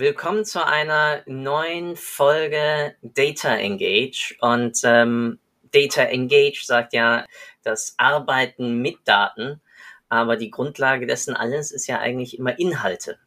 [0.00, 4.34] Willkommen zu einer neuen Folge Data Engage.
[4.40, 5.38] Und ähm,
[5.72, 7.26] Data Engage sagt ja
[7.64, 9.60] das Arbeiten mit Daten,
[10.08, 13.18] aber die Grundlage dessen alles ist ja eigentlich immer Inhalte.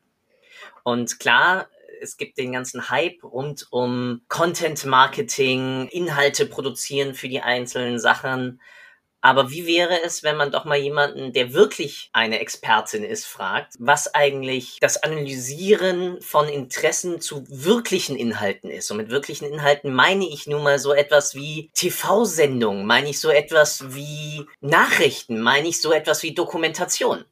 [0.81, 1.67] Und klar,
[2.01, 8.59] es gibt den ganzen Hype rund um Content Marketing, Inhalte produzieren für die einzelnen Sachen.
[9.25, 13.75] Aber wie wäre es, wenn man doch mal jemanden, der wirklich eine Expertin ist, fragt,
[13.79, 18.91] was eigentlich das Analysieren von Interessen zu wirklichen Inhalten ist?
[18.91, 23.29] Und mit wirklichen Inhalten meine ich nun mal so etwas wie TV-Sendungen, meine ich so
[23.29, 27.23] etwas wie Nachrichten, meine ich so etwas wie Dokumentation.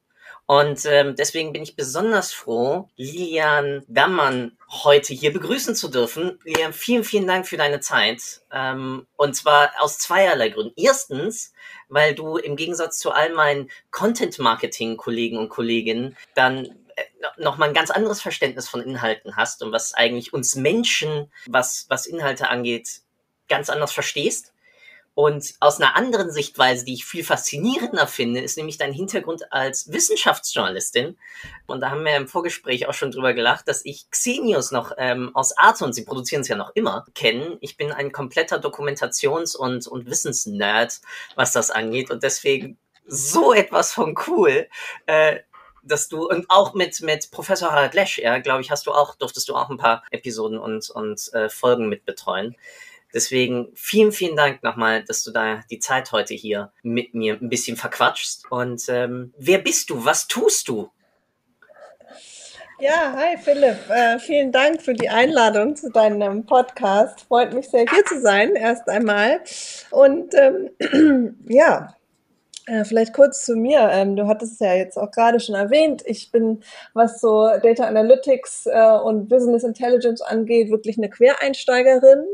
[0.52, 6.40] Und ähm, deswegen bin ich besonders froh, Lilian Dammann heute hier begrüßen zu dürfen.
[6.44, 8.42] Lilian, vielen, vielen Dank für deine Zeit.
[8.52, 10.74] Ähm, und zwar aus zweierlei Gründen.
[10.76, 11.54] Erstens,
[11.88, 16.66] weil du im Gegensatz zu all meinen Content-Marketing-Kollegen und Kolleginnen dann
[16.98, 17.04] äh,
[17.38, 21.86] noch mal ein ganz anderes Verständnis von Inhalten hast und was eigentlich uns Menschen, was,
[21.88, 23.04] was Inhalte angeht,
[23.48, 24.52] ganz anders verstehst.
[25.14, 29.92] Und aus einer anderen Sichtweise, die ich viel faszinierender finde, ist nämlich dein Hintergrund als
[29.92, 31.18] Wissenschaftsjournalistin.
[31.68, 35.36] Und da haben wir im Vorgespräch auch schon drüber gelacht, dass ich Xenius noch ähm,
[35.36, 37.58] aus Arte, und sie produzieren es ja noch immer, kennen.
[37.60, 41.02] Ich bin ein kompletter Dokumentations- und, und Wissensnerd,
[41.36, 42.10] was das angeht.
[42.10, 44.68] Und deswegen so etwas von cool,
[45.08, 45.40] äh,
[45.84, 49.16] dass du und auch mit mit Professor Harald Lesch, ja, glaube ich, hast du auch
[49.16, 52.56] durftest du auch ein paar Episoden und und äh, Folgen mit betreuen.
[53.14, 57.50] Deswegen vielen, vielen Dank nochmal, dass du da die Zeit heute hier mit mir ein
[57.50, 58.50] bisschen verquatschst.
[58.50, 60.06] Und ähm, wer bist du?
[60.06, 60.90] Was tust du?
[62.80, 63.78] Ja, hi Philipp.
[63.90, 67.22] Äh, vielen Dank für die Einladung zu deinem Podcast.
[67.22, 69.42] Freut mich sehr, hier zu sein, erst einmal.
[69.92, 71.96] Und ähm, ja,
[72.66, 73.90] äh, vielleicht kurz zu mir.
[73.92, 76.04] Ähm, du hattest es ja jetzt auch gerade schon erwähnt.
[76.06, 82.26] Ich bin, was so Data Analytics äh, und Business Intelligence angeht, wirklich eine Quereinsteigerin.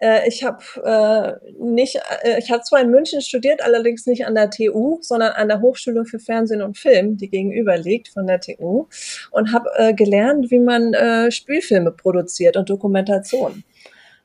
[0.00, 4.34] Äh, ich habe äh, nicht, äh, ich habe zwar in München studiert, allerdings nicht an
[4.34, 8.40] der TU, sondern an der Hochschule für Fernsehen und Film, die gegenüber liegt von der
[8.40, 8.86] TU,
[9.30, 13.64] und habe äh, gelernt, wie man äh, Spielfilme produziert und Dokumentation.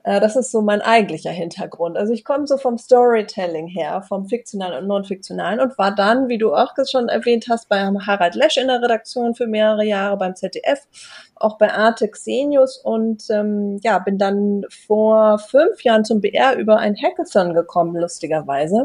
[0.04, 1.98] Äh, das ist so mein eigentlicher Hintergrund.
[1.98, 6.38] Also ich komme so vom Storytelling her, vom Fiktionalen und Non-Fiktionalen und war dann, wie
[6.38, 10.36] du auch schon erwähnt hast, bei Harald Lesch in der Redaktion für mehrere Jahre, beim
[10.36, 10.88] ZDF,
[11.36, 16.78] auch bei Arte Xenius und ähm, ja, bin dann vor fünf Jahren zum BR über
[16.78, 18.84] ein Hackathon gekommen, lustigerweise.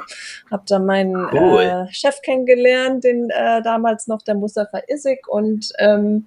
[0.50, 1.62] Hab da meinen cool.
[1.62, 6.27] äh, Chef kennengelernt, den äh, damals noch der Mustafa Isik und ähm,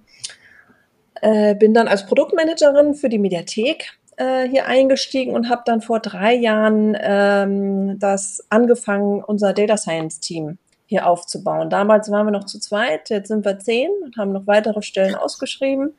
[1.20, 6.00] äh, bin dann als Produktmanagerin für die Mediathek äh, hier eingestiegen und habe dann vor
[6.00, 11.70] drei Jahren ähm, das angefangen, unser Data Science Team hier aufzubauen.
[11.70, 15.14] Damals waren wir noch zu zweit, jetzt sind wir zehn und haben noch weitere Stellen
[15.14, 15.94] ausgeschrieben.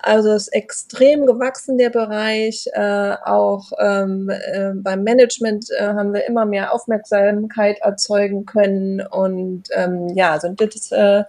[0.00, 2.66] Also ist extrem gewachsen der Bereich.
[2.72, 9.64] Äh, auch ähm, äh, beim Management äh, haben wir immer mehr Aufmerksamkeit erzeugen können und
[9.72, 11.22] ähm, ja, sind jetzt äh,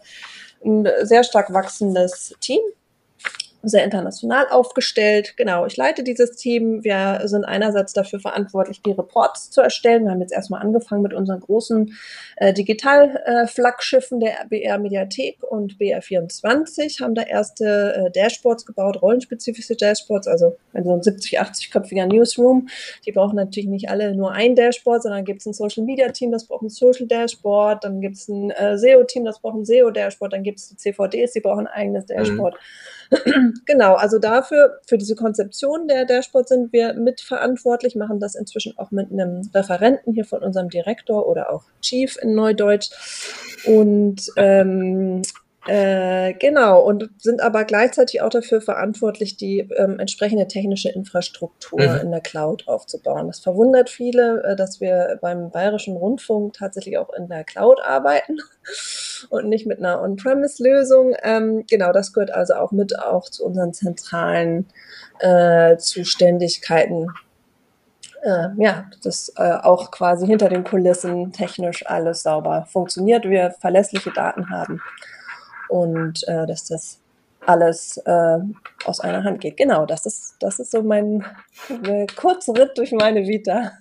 [0.65, 2.61] ein sehr stark wachsendes Team
[3.63, 5.35] sehr international aufgestellt.
[5.35, 6.83] Genau, ich leite dieses Team.
[6.83, 10.05] Wir sind einerseits dafür verantwortlich, die Reports zu erstellen.
[10.05, 11.93] Wir haben jetzt erstmal angefangen mit unseren großen
[12.37, 20.27] äh, Digital-Flaggschiffen der BR Mediathek und BR24, haben da erste äh, Dashboards gebaut, rollenspezifische Dashboards.
[20.27, 22.69] Also wenn so ein 70, 80-köpfiger Newsroom,
[23.05, 26.63] die brauchen natürlich nicht alle nur ein Dashboard, sondern gibt es ein Social-Media-Team, das braucht
[26.63, 30.69] ein Social-Dashboard, dann gibt es ein äh, SEO-Team, das braucht ein SEO-Dashboard, dann gibt es
[30.69, 32.15] die CVDs, die brauchen ein eigenes mhm.
[32.15, 32.53] Dashboard.
[32.53, 32.59] Mhm.
[33.65, 38.91] genau, also dafür, für diese Konzeption der Dashboard sind wir mitverantwortlich, machen das inzwischen auch
[38.91, 42.89] mit einem Referenten hier von unserem Direktor oder auch Chief in Neudeutsch.
[43.65, 45.21] Und ähm,
[45.67, 51.99] äh, genau, und sind aber gleichzeitig auch dafür verantwortlich, die ähm, entsprechende technische Infrastruktur mhm.
[52.03, 53.27] in der Cloud aufzubauen.
[53.27, 58.37] Das verwundert viele, äh, dass wir beim Bayerischen Rundfunk tatsächlich auch in der Cloud arbeiten
[59.29, 61.15] und nicht mit einer On-Premise-Lösung.
[61.21, 64.67] Ähm, genau, das gehört also auch mit auch zu unseren zentralen
[65.19, 67.07] äh, Zuständigkeiten.
[68.23, 74.11] Äh, ja, dass äh, auch quasi hinter den Kulissen technisch alles sauber funktioniert, wir verlässliche
[74.11, 74.81] Daten haben
[75.69, 76.99] und äh, dass das
[77.47, 78.39] alles äh,
[78.85, 79.57] aus einer Hand geht.
[79.57, 81.25] Genau, das ist, das ist so mein
[81.83, 83.71] äh, kurzer Ritt durch meine Vita.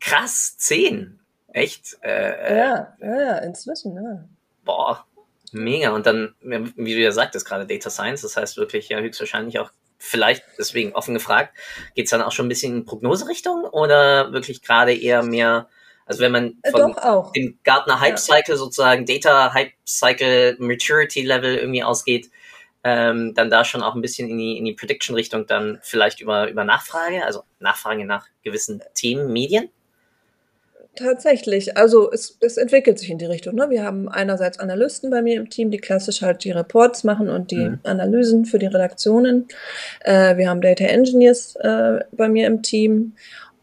[0.00, 1.18] Krass, zehn.
[1.52, 1.96] Echt?
[2.02, 4.24] Äh, ja, ja, inzwischen, ja.
[4.64, 5.04] Boah,
[5.50, 5.90] mega.
[5.90, 9.72] Und dann, wie du ja sagtest, gerade Data Science, das heißt wirklich ja höchstwahrscheinlich auch,
[9.98, 11.54] vielleicht, deswegen offen gefragt,
[11.94, 15.68] geht es dann auch schon ein bisschen in Prognoserichtung oder wirklich gerade eher mehr
[16.10, 18.56] also wenn man äh, von äh, dem Gartner Hype Cycle ja.
[18.56, 22.30] sozusagen Data Hype Cycle Maturity Level irgendwie ausgeht,
[22.82, 26.50] ähm, dann da schon auch ein bisschen in die, in die Prediction-Richtung dann vielleicht über,
[26.50, 29.68] über Nachfrage, also Nachfrage nach gewissen Themen, Medien?
[30.96, 33.54] Tatsächlich, also es, es entwickelt sich in die Richtung.
[33.54, 33.70] Ne?
[33.70, 37.52] Wir haben einerseits Analysten bei mir im Team, die klassisch halt die Reports machen und
[37.52, 37.78] die mhm.
[37.84, 39.46] Analysen für die Redaktionen.
[40.00, 43.12] Äh, wir haben Data Engineers äh, bei mir im Team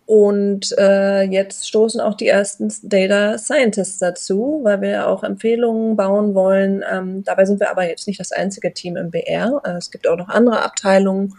[0.08, 6.34] und äh, jetzt stoßen auch die ersten Data Scientists dazu, weil wir auch Empfehlungen bauen
[6.34, 6.82] wollen.
[6.90, 9.62] Ähm, dabei sind wir aber jetzt nicht das einzige Team im BR.
[9.66, 11.34] Äh, es gibt auch noch andere Abteilungen,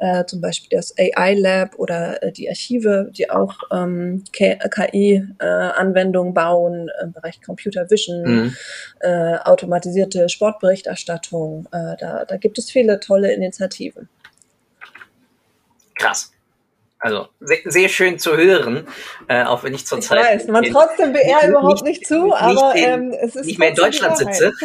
[0.00, 6.34] äh, zum Beispiel das AI Lab oder äh, die Archive, die auch ähm, KI-Anwendungen äh,
[6.34, 8.56] bauen im Bereich Computer Vision, mhm.
[8.98, 11.68] äh, automatisierte Sportberichterstattung.
[11.70, 14.08] Äh, da, da gibt es viele tolle Initiativen.
[15.94, 16.32] Krass.
[17.00, 18.86] Also sehr, sehr schön zu hören,
[19.28, 20.18] äh, auch wenn ich zurzeit.
[20.18, 23.58] Ich weiß, man trotzdem BR nicht, überhaupt nicht, zu, aber nicht, ähm, es ist nicht
[23.58, 24.52] mehr in Deutschland sitze.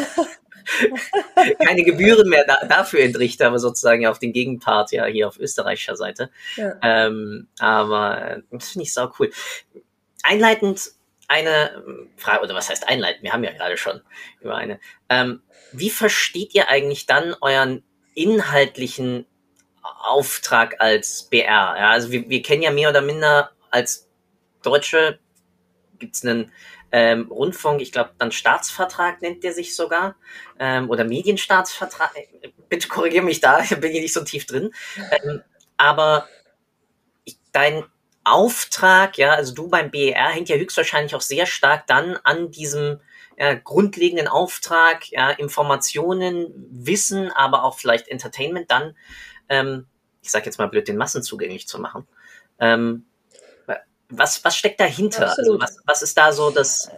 [1.60, 5.96] keine Gebühren mehr da, dafür entrichte, aber sozusagen auf den Gegenpart ja hier auf österreichischer
[5.96, 6.30] Seite.
[6.56, 6.74] Ja.
[6.82, 9.30] Ähm, aber äh, das finde ich sau cool.
[10.24, 10.92] Einleitend
[11.28, 11.84] eine
[12.18, 13.24] Frage, oder was heißt einleitend?
[13.24, 14.02] Wir haben ja gerade schon
[14.42, 14.80] über eine.
[15.10, 15.42] Ähm,
[15.72, 17.84] wie versteht ihr eigentlich dann euren
[18.16, 19.26] inhaltlichen
[19.84, 21.46] Auftrag als BR.
[21.48, 24.10] Ja, also wir, wir kennen ja mehr oder minder als
[24.64, 25.20] Deutsche
[26.00, 26.52] gibt es einen
[26.92, 30.16] ähm, Rundfunk, ich glaube dann Staatsvertrag nennt der sich sogar,
[30.60, 32.12] ähm, oder Medienstaatsvertrag.
[32.70, 34.72] Bitte korrigiere mich da, bin ich nicht so tief drin.
[34.98, 35.42] Ähm,
[35.78, 36.28] aber
[37.24, 37.84] ich, dein
[38.24, 43.02] Auftrag, ja, also du beim BER hängt ja höchstwahrscheinlich auch sehr stark dann an diesem
[43.38, 48.96] ja, grundlegenden Auftrag, ja, Informationen, Wissen, aber auch vielleicht Entertainment dann
[49.54, 49.86] ähm,
[50.22, 52.08] ich sage jetzt mal blöd, den Massen zugänglich zu machen.
[52.60, 53.06] Ähm,
[54.10, 55.34] was, was steckt dahinter?
[55.38, 56.90] Also was, was ist da so das,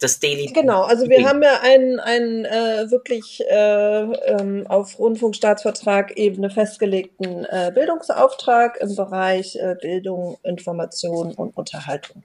[0.00, 0.46] das Daily?
[0.46, 7.72] Genau, also wir haben ja einen, einen äh, wirklich äh, ähm, auf Rundfunkstaatsvertrag-Ebene festgelegten äh,
[7.74, 12.22] Bildungsauftrag im Bereich äh, Bildung, Information und Unterhaltung.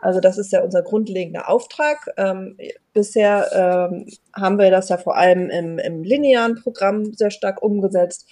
[0.00, 2.10] Also das ist ja unser grundlegender Auftrag.
[2.16, 2.58] Ähm,
[2.92, 3.50] bisher
[3.90, 8.28] ähm, haben wir das ja vor allem im, im linearen Programm sehr stark umgesetzt.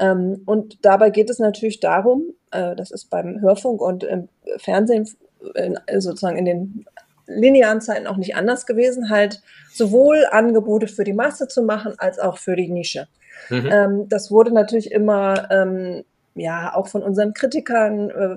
[0.00, 5.08] Ähm, und dabei geht es natürlich darum, äh, das ist beim Hörfunk und im Fernsehen
[5.54, 6.84] in, sozusagen in den
[7.26, 9.40] linearen Zeiten auch nicht anders gewesen, halt
[9.72, 13.06] sowohl Angebote für die Masse zu machen, als auch für die Nische.
[13.50, 13.68] Mhm.
[13.70, 16.02] Ähm, das wurde natürlich immer ähm,
[16.34, 18.36] ja auch von unseren Kritikern äh,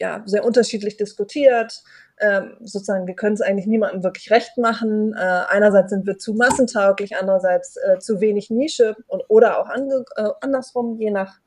[0.00, 1.82] ja sehr unterschiedlich diskutiert
[2.20, 5.14] ähm, sozusagen, wir können es eigentlich niemandem wirklich recht machen.
[5.14, 5.18] Äh,
[5.48, 10.28] einerseits sind wir zu massentauglich, andererseits äh, zu wenig Nische und oder auch ange, äh,
[10.40, 11.40] andersrum, je nach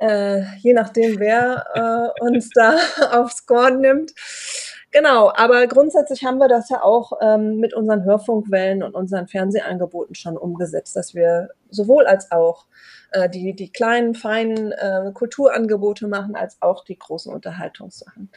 [0.00, 2.76] äh, je nachdem, wer äh, uns da
[3.12, 4.12] aufs Korn nimmt.
[4.92, 10.16] Genau, aber grundsätzlich haben wir das ja auch ähm, mit unseren Hörfunkwellen und unseren Fernsehangeboten
[10.16, 12.66] schon umgesetzt, dass wir sowohl als auch
[13.12, 18.30] äh, die, die kleinen, feinen äh, Kulturangebote machen, als auch die großen Unterhaltungssachen.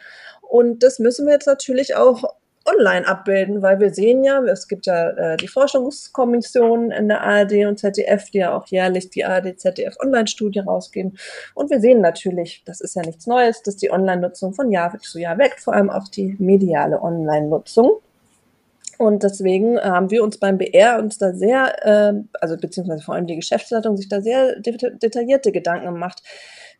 [0.49, 2.23] Und das müssen wir jetzt natürlich auch
[2.65, 7.65] online abbilden, weil wir sehen ja, es gibt ja äh, die Forschungskommission in der ARD
[7.65, 11.17] und ZDF, die ja auch jährlich die ARD-ZDF Online-Studie rausgeben.
[11.55, 15.19] Und wir sehen natürlich, das ist ja nichts Neues, dass die Online-Nutzung von Jahr zu
[15.19, 17.99] Jahr wächst, vor allem auch die mediale Online-Nutzung.
[18.97, 23.27] Und deswegen haben wir uns beim BR uns da sehr, äh, also beziehungsweise vor allem
[23.27, 26.21] die Geschäftsleitung sich da sehr detaillierte Gedanken gemacht,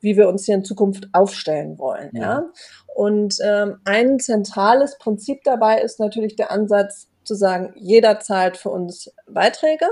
[0.03, 2.11] wie wir uns hier in Zukunft aufstellen wollen.
[2.13, 2.21] Ja.
[2.21, 2.45] ja?
[2.93, 8.69] Und ähm, ein zentrales Prinzip dabei ist natürlich der Ansatz zu sagen, jeder zahlt für
[8.69, 9.85] uns Beiträge,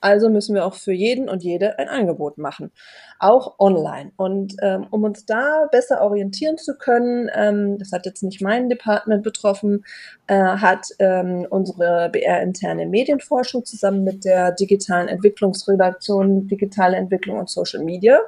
[0.00, 2.70] also müssen wir auch für jeden und jede ein Angebot machen,
[3.18, 4.12] auch online.
[4.16, 8.68] Und ähm, um uns da besser orientieren zu können, ähm, das hat jetzt nicht mein
[8.68, 9.84] Department betroffen,
[10.26, 17.82] äh, hat ähm, unsere BR-interne Medienforschung zusammen mit der digitalen Entwicklungsredaktion Digitale Entwicklung und Social
[17.82, 18.20] Media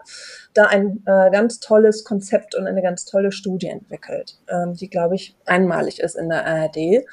[0.54, 5.14] da ein äh, ganz tolles Konzept und eine ganz tolle Studie entwickelt, ähm, die, glaube
[5.14, 7.04] ich, einmalig ist in der ARD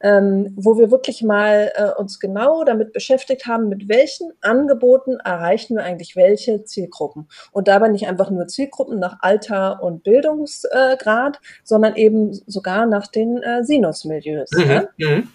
[0.00, 5.76] ähm, wo wir wirklich mal äh, uns genau damit beschäftigt haben, mit welchen Angeboten erreichen
[5.76, 7.28] wir eigentlich welche Zielgruppen.
[7.52, 13.06] Und dabei nicht einfach nur Zielgruppen nach Alter und Bildungsgrad, äh, sondern eben sogar nach
[13.06, 14.50] den äh, Sinusmilieus.
[14.52, 15.28] Mhm, mhm.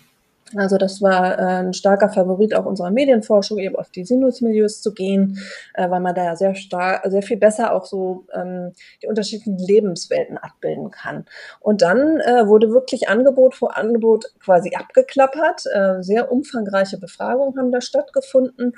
[0.54, 4.94] Also das war äh, ein starker Favorit auch unserer Medienforschung, eben auf die Sinusmilieus zu
[4.94, 5.40] gehen,
[5.74, 8.72] äh, weil man da ja sehr stark, sehr viel besser auch so ähm,
[9.02, 11.26] die unterschiedlichen Lebenswelten abbilden kann.
[11.60, 15.64] Und dann äh, wurde wirklich Angebot vor Angebot quasi abgeklappert.
[15.74, 18.74] Äh, sehr umfangreiche Befragungen haben da stattgefunden.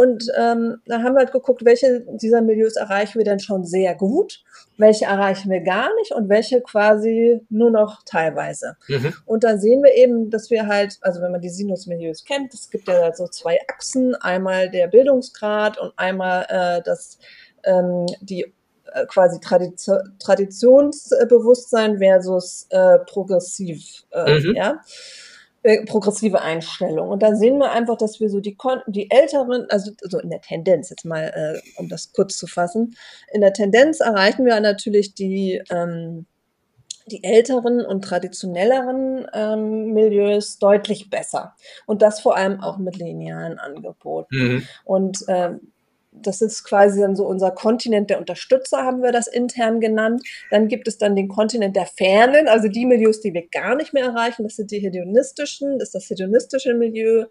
[0.00, 3.94] Und ähm, da haben wir halt geguckt, welche dieser Milieus erreichen wir denn schon sehr
[3.94, 4.42] gut,
[4.78, 8.78] welche erreichen wir gar nicht und welche quasi nur noch teilweise.
[8.88, 9.12] Mhm.
[9.26, 12.70] Und da sehen wir eben, dass wir halt, also wenn man die Sinusmilieus kennt, es
[12.70, 17.18] gibt ja so zwei Achsen, einmal der Bildungsgrad und einmal äh, das
[17.64, 18.54] ähm, die
[18.94, 24.56] äh, quasi Tradition, Traditionsbewusstsein versus äh, progressiv, äh, mhm.
[24.56, 24.80] ja.
[25.62, 27.10] Äh, progressive Einstellung.
[27.10, 30.40] Und da sehen wir einfach, dass wir so die, die Älteren, also so in der
[30.40, 32.96] Tendenz, jetzt mal, äh, um das kurz zu fassen,
[33.30, 36.24] in der Tendenz erreichen wir natürlich die, ähm,
[37.10, 41.54] die älteren und traditionelleren ähm, Milieus deutlich besser.
[41.84, 44.34] Und das vor allem auch mit linearen Angeboten.
[44.34, 44.62] Mhm.
[44.84, 45.72] Und ähm,
[46.12, 50.22] das ist quasi dann so unser Kontinent der Unterstützer, haben wir das intern genannt.
[50.50, 53.92] Dann gibt es dann den Kontinent der Fernen, also die Milieus, die wir gar nicht
[53.92, 54.42] mehr erreichen.
[54.42, 57.26] Das sind die hedonistischen, das ist das hedonistische Milieu,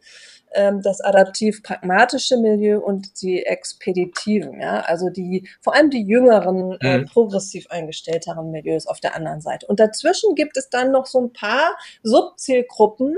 [0.53, 6.99] ähm, das adaptiv-pragmatische Milieu und die expeditiven, ja, also die, vor allem die jüngeren, äh,
[6.99, 7.05] mhm.
[7.05, 9.67] progressiv eingestellteren Milieus auf der anderen Seite.
[9.67, 13.15] Und dazwischen gibt es dann noch so ein paar Subzielgruppen,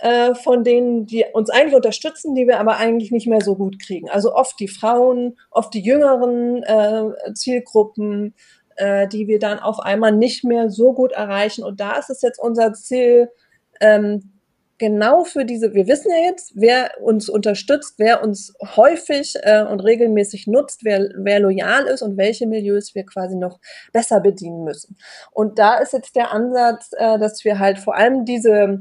[0.00, 3.80] äh, von denen, die uns eigentlich unterstützen, die wir aber eigentlich nicht mehr so gut
[3.80, 4.10] kriegen.
[4.10, 8.34] Also oft die Frauen, oft die jüngeren äh, Zielgruppen,
[8.76, 11.64] äh, die wir dann auf einmal nicht mehr so gut erreichen.
[11.64, 13.30] Und da ist es jetzt unser Ziel,
[13.80, 14.32] ähm,
[14.78, 19.80] genau für diese, wir wissen ja jetzt, wer uns unterstützt, wer uns häufig äh, und
[19.80, 23.58] regelmäßig nutzt, wer, wer loyal ist und welche Milieus wir quasi noch
[23.92, 24.96] besser bedienen müssen.
[25.32, 28.80] Und da ist jetzt der Ansatz, äh, dass wir halt vor allem diese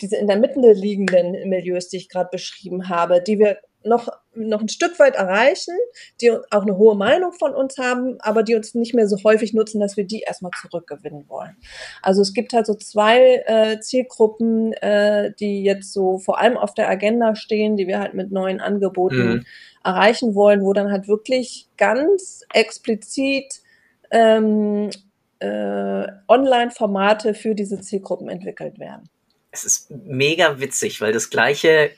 [0.00, 4.60] diese in der Mitte liegenden Milieus, die ich gerade beschrieben habe, die wir noch, noch
[4.60, 5.74] ein Stück weit erreichen,
[6.20, 9.54] die auch eine hohe Meinung von uns haben, aber die uns nicht mehr so häufig
[9.54, 11.56] nutzen, dass wir die erstmal zurückgewinnen wollen.
[12.02, 16.74] Also es gibt halt so zwei äh, Zielgruppen, äh, die jetzt so vor allem auf
[16.74, 19.44] der Agenda stehen, die wir halt mit neuen Angeboten mhm.
[19.84, 23.62] erreichen wollen, wo dann halt wirklich ganz explizit
[24.10, 24.90] ähm,
[25.38, 29.08] äh, Online-Formate für diese Zielgruppen entwickelt werden
[29.56, 31.90] es ist mega witzig, weil das gleiche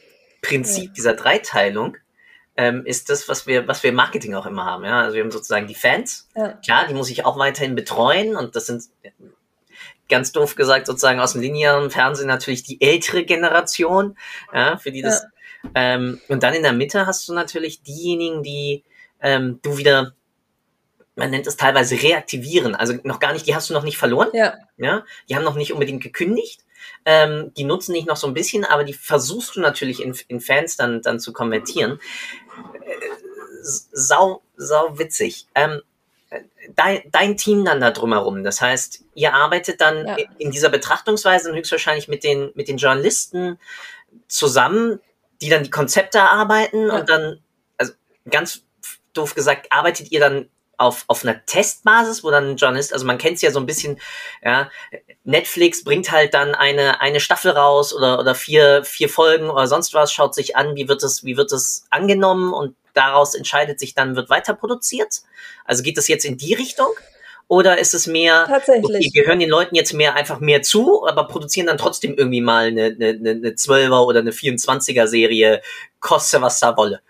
[0.42, 1.96] Prinzip dieser Dreiteilung
[2.56, 4.84] ähm, ist das, was wir, was wir im Marketing auch immer haben.
[4.84, 5.02] Ja?
[5.02, 6.52] Also wir haben sozusagen die Fans, ja.
[6.64, 8.84] klar, die muss ich auch weiterhin betreuen und das sind
[10.08, 14.16] ganz doof gesagt sozusagen aus dem linearen Fernsehen natürlich die ältere Generation,
[14.52, 15.26] ja, für die das
[15.62, 15.70] ja.
[15.74, 18.84] ähm, und dann in der Mitte hast du natürlich diejenigen, die
[19.20, 20.14] ähm, du wieder
[21.14, 24.30] man nennt es teilweise reaktivieren, also noch gar nicht, die hast du noch nicht verloren,
[24.32, 24.54] ja.
[24.76, 26.64] ja, die haben noch nicht unbedingt gekündigt,
[27.04, 30.40] ähm, die nutzen dich noch so ein bisschen, aber die versuchst du natürlich in, in
[30.40, 32.00] Fans dann, dann zu konvertieren.
[32.84, 32.94] Äh,
[33.62, 35.46] sau, sau witzig.
[35.54, 35.82] Ähm,
[36.74, 40.16] dein, dein Team dann da drumherum, das heißt, ihr arbeitet dann ja.
[40.38, 43.58] in dieser Betrachtungsweise höchstwahrscheinlich mit den, mit den Journalisten
[44.26, 45.00] zusammen,
[45.40, 46.94] die dann die Konzepte erarbeiten ja.
[46.94, 47.40] und dann,
[47.76, 47.92] also
[48.30, 48.62] ganz
[49.12, 53.18] doof gesagt, arbeitet ihr dann auf, auf einer Testbasis, wo dann ein Journalist, also man
[53.18, 54.00] kennt es ja so ein bisschen,
[54.42, 54.70] ja,
[55.24, 59.92] Netflix bringt halt dann eine, eine Staffel raus oder, oder vier, vier Folgen oder sonst
[59.92, 63.94] was, schaut sich an, wie wird es, wie wird es angenommen und daraus entscheidet sich
[63.94, 65.22] dann, wird weiter produziert.
[65.64, 66.88] Also geht das jetzt in die Richtung?
[67.50, 68.46] Oder ist es mehr.
[69.00, 72.42] Okay, wir hören den Leuten jetzt mehr einfach mehr zu, aber produzieren dann trotzdem irgendwie
[72.42, 75.62] mal eine, eine, eine 12er oder eine 24er Serie,
[75.98, 77.00] koste was da wolle?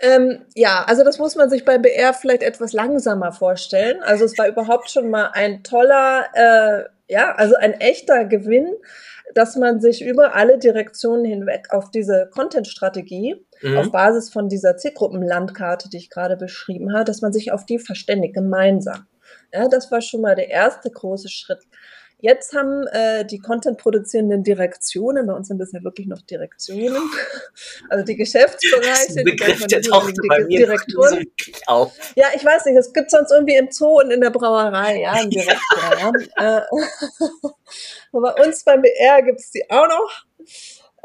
[0.00, 4.00] Ähm, ja, also das muss man sich bei BR vielleicht etwas langsamer vorstellen.
[4.02, 8.74] Also es war überhaupt schon mal ein toller, äh, ja, also ein echter Gewinn,
[9.34, 13.78] dass man sich über alle Direktionen hinweg auf diese Content-Strategie mhm.
[13.78, 17.78] auf Basis von dieser Zielgruppenlandkarte, die ich gerade beschrieben habe, dass man sich auf die
[17.78, 19.06] verständigt, gemeinsam.
[19.52, 21.60] Ja, das war schon mal der erste große Schritt.
[22.20, 26.96] Jetzt haben äh, die Content-produzierenden Direktionen, bei uns sind das ja wirklich noch Direktionen,
[27.90, 31.26] also die Geschäftsbereiche, Begriff, die, die, die Direktoren.
[31.68, 35.00] So ja, ich weiß nicht, das gibt sonst irgendwie im Zoo und in der Brauerei,
[35.00, 35.98] ja, ein Direktor.
[35.98, 36.12] ja.
[36.38, 36.58] ja.
[36.58, 36.62] Äh,
[38.12, 40.24] bei uns beim BR gibt es die auch noch.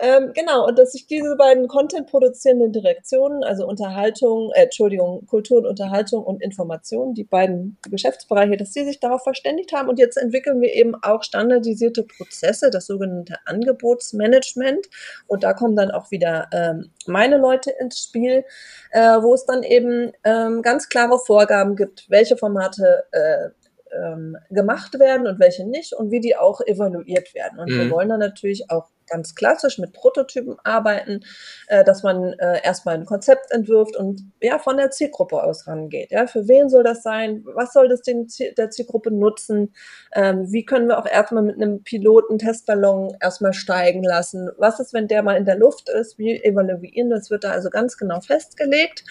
[0.04, 5.66] Ähm, genau, und dass sich diese beiden Content-produzierenden Direktionen, also Unterhaltung, äh, Entschuldigung, Kultur und
[5.66, 9.88] Unterhaltung und Information, die beiden Geschäftsbereiche, dass die sich darauf verständigt haben.
[9.88, 14.90] Und jetzt entwickeln wir eben auch standardisierte Prozesse, das sogenannte Angebotsmanagement.
[15.28, 18.44] Und da kommen dann auch wieder ähm, meine Leute ins Spiel,
[18.92, 23.52] äh, wo es dann eben ähm, ganz klare Vorgaben gibt, welche Formate äh,
[23.96, 27.60] ähm, gemacht werden und welche nicht und wie die auch evaluiert werden.
[27.60, 27.80] Und mhm.
[27.80, 31.22] wir wollen dann natürlich auch ganz klassisch mit Prototypen arbeiten,
[31.68, 36.12] äh, dass man äh, erstmal ein Konzept entwirft und ja von der Zielgruppe aus rangeht.
[36.12, 37.44] Ja, für wen soll das sein?
[37.46, 39.74] Was soll das den Ziel, der Zielgruppe nutzen?
[40.14, 44.50] Ähm, wie können wir auch erstmal mit einem Piloten Testballon erstmal steigen lassen?
[44.58, 46.18] Was ist, wenn der mal in der Luft ist?
[46.18, 47.10] Wie evaluieren?
[47.10, 49.04] Das wird da also ganz genau festgelegt.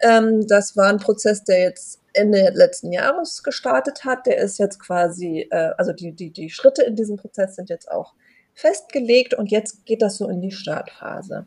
[0.00, 4.26] Ähm, das war ein Prozess, der jetzt Ende letzten Jahres gestartet hat.
[4.26, 7.90] Der ist jetzt quasi, äh, also die, die, die Schritte in diesem Prozess sind jetzt
[7.90, 8.14] auch
[8.56, 11.46] festgelegt und jetzt geht das so in die Startphase.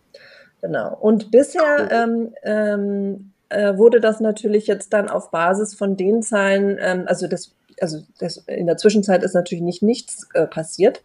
[0.61, 0.95] Genau.
[0.95, 6.77] Und bisher ähm, ähm, äh, wurde das natürlich jetzt dann auf Basis von den Zahlen,
[6.79, 11.01] ähm, also das also das, in der Zwischenzeit ist natürlich nicht nichts äh, passiert,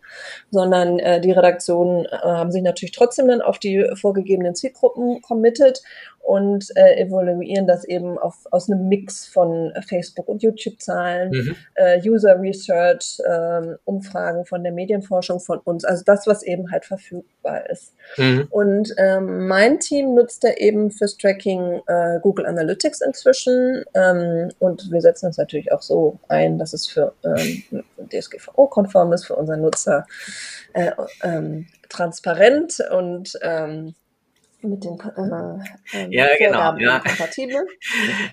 [0.50, 5.82] sondern äh, die Redaktionen äh, haben sich natürlich trotzdem dann auf die vorgegebenen Zielgruppen committed
[6.24, 11.56] und äh, evaluieren das eben auf, aus einem Mix von Facebook- und YouTube-Zahlen, mhm.
[11.74, 16.86] äh, User Research, äh, Umfragen von der Medienforschung von uns, also das, was eben halt
[16.86, 17.92] verfügbar ist.
[18.16, 18.48] Mhm.
[18.50, 24.90] Und ähm, mein Team nutzt da eben fürs Tracking äh, Google Analytics inzwischen ähm, und
[24.90, 29.60] wir setzen das natürlich auch so ein, dass es für ähm, DSGVO-konform ist, für unseren
[29.60, 30.06] Nutzer
[30.72, 30.90] äh,
[31.22, 33.94] ähm, transparent und ähm,
[34.64, 37.00] mit den äh, äh, ja, genau, ja.
[37.00, 37.66] kompatibel.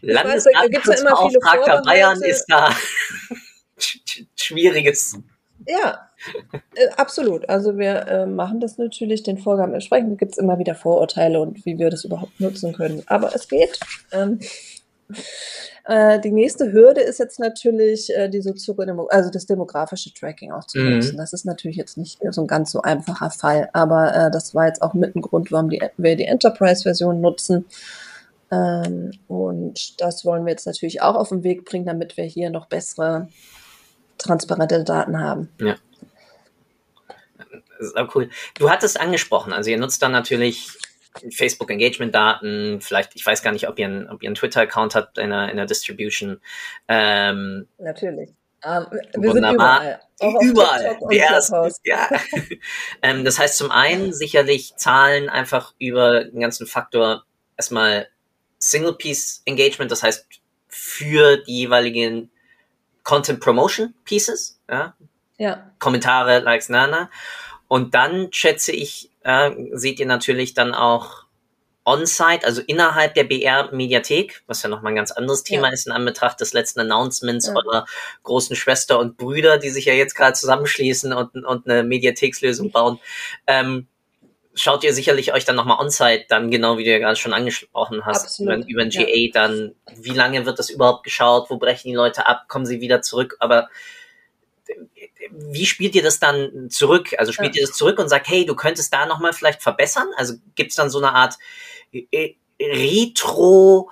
[0.01, 2.69] Landesdatenschutzbeauftragter Bayern ist da
[4.35, 5.17] schwieriges.
[5.67, 6.09] Ja,
[6.75, 7.47] äh, absolut.
[7.49, 10.11] Also wir äh, machen das natürlich den Vorgaben entsprechend.
[10.11, 13.03] Da gibt es immer wieder Vorurteile und wie wir das überhaupt nutzen können.
[13.07, 13.79] Aber es geht.
[14.11, 14.39] Ähm,
[15.85, 20.65] äh, die nächste Hürde ist jetzt natürlich äh, die Soziodemo also das demografische Tracking auch
[20.65, 20.95] zu mhm.
[20.95, 21.17] nutzen.
[21.17, 24.67] Das ist natürlich jetzt nicht so ein ganz so einfacher Fall, aber äh, das war
[24.67, 27.65] jetzt auch mit ein Grund, warum die, wir die Enterprise-Version nutzen.
[28.51, 32.49] Ähm, und das wollen wir jetzt natürlich auch auf den Weg bringen, damit wir hier
[32.49, 33.29] noch bessere,
[34.17, 35.49] transparente Daten haben.
[35.59, 35.75] Ja.
[37.79, 38.29] Das ist auch cool.
[38.59, 40.77] Du hattest angesprochen, also ihr nutzt dann natürlich
[41.31, 44.95] Facebook Engagement Daten, vielleicht, ich weiß gar nicht, ob ihr einen, ob ihr einen Twitter-Account
[44.95, 46.39] habt in der, in der Distribution.
[46.87, 48.29] Ähm, Natürlich.
[48.63, 49.99] Um, ähm, wir wunderbar.
[50.19, 50.97] Sind überall.
[50.97, 50.97] überall.
[51.09, 52.09] Der erste, ja.
[53.01, 57.25] ähm, das heißt zum einen sicherlich Zahlen einfach über den ganzen Faktor
[57.57, 58.07] erstmal
[58.59, 60.27] Single Piece Engagement, das heißt
[60.67, 62.31] für die jeweiligen
[63.03, 64.95] Content Promotion Pieces, ja.
[65.37, 65.71] ja.
[65.79, 67.09] Kommentare, Likes, Nana.
[67.67, 71.25] Und dann schätze ich, äh, seht ihr natürlich dann auch
[71.83, 75.73] on-site, also innerhalb der BR-Mediathek, was ja nochmal ein ganz anderes Thema ja.
[75.73, 77.55] ist in Anbetracht des letzten Announcements ja.
[77.55, 77.85] eurer
[78.23, 82.99] großen Schwester und Brüder, die sich ja jetzt gerade zusammenschließen und, und eine Mediathekslösung bauen.
[83.47, 83.87] Ähm,
[84.53, 88.05] schaut ihr sicherlich euch dann nochmal on-site dann, genau wie du ja gerade schon angesprochen
[88.05, 88.69] hast, Absolut.
[88.69, 89.29] über, den GA ja.
[89.33, 93.01] dann, wie lange wird das überhaupt geschaut, wo brechen die Leute ab, kommen sie wieder
[93.01, 93.69] zurück, aber
[95.29, 97.15] wie spielt ihr das dann zurück?
[97.17, 97.61] Also spielt ja.
[97.61, 100.07] ihr das zurück und sagt, hey, du könntest da nochmal vielleicht verbessern?
[100.17, 101.37] Also gibt es dann so eine Art
[101.91, 103.89] äh, Retro-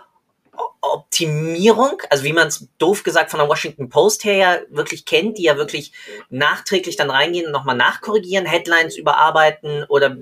[0.81, 5.37] Optimierung, also wie man es doof gesagt von der Washington Post her ja wirklich kennt,
[5.37, 5.91] die ja wirklich
[6.29, 10.15] nachträglich dann reingehen und nochmal nachkorrigieren, Headlines überarbeiten oder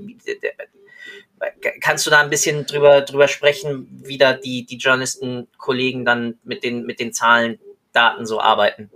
[1.81, 6.39] kannst du da ein bisschen drüber, drüber sprechen, wie da die, die Journalisten, Kollegen dann
[6.43, 7.59] mit den, mit den Zahlen,
[7.93, 8.89] Daten so arbeiten?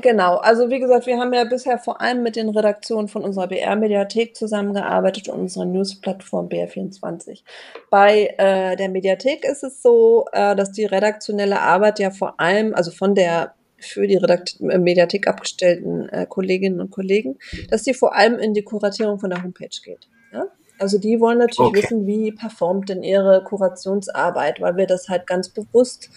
[0.00, 3.48] Genau, also wie gesagt, wir haben ja bisher vor allem mit den Redaktionen von unserer
[3.48, 7.42] BR-Mediathek zusammengearbeitet und unserer News-Plattform BR24.
[7.90, 12.74] Bei äh, der Mediathek ist es so, äh, dass die redaktionelle Arbeit ja vor allem,
[12.74, 17.38] also von der für die Redakt äh, Mediathek abgestellten äh, Kolleginnen und Kollegen,
[17.70, 20.08] dass die vor allem in die Kuratierung von der Homepage geht.
[20.32, 20.46] Ja?
[20.78, 21.82] Also die wollen natürlich okay.
[21.82, 26.10] wissen, wie performt denn ihre Kurationsarbeit, weil wir das halt ganz bewusst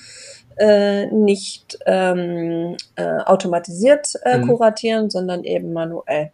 [0.58, 4.48] äh, nicht ähm, äh, automatisiert äh, mhm.
[4.48, 6.32] kuratieren, sondern eben manuell.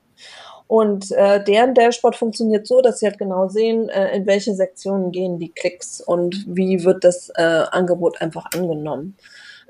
[0.67, 5.11] Und äh, deren Dashboard funktioniert so, dass sie halt genau sehen, äh, in welche Sektionen
[5.11, 9.15] gehen die Klicks und wie wird das äh, Angebot einfach angenommen.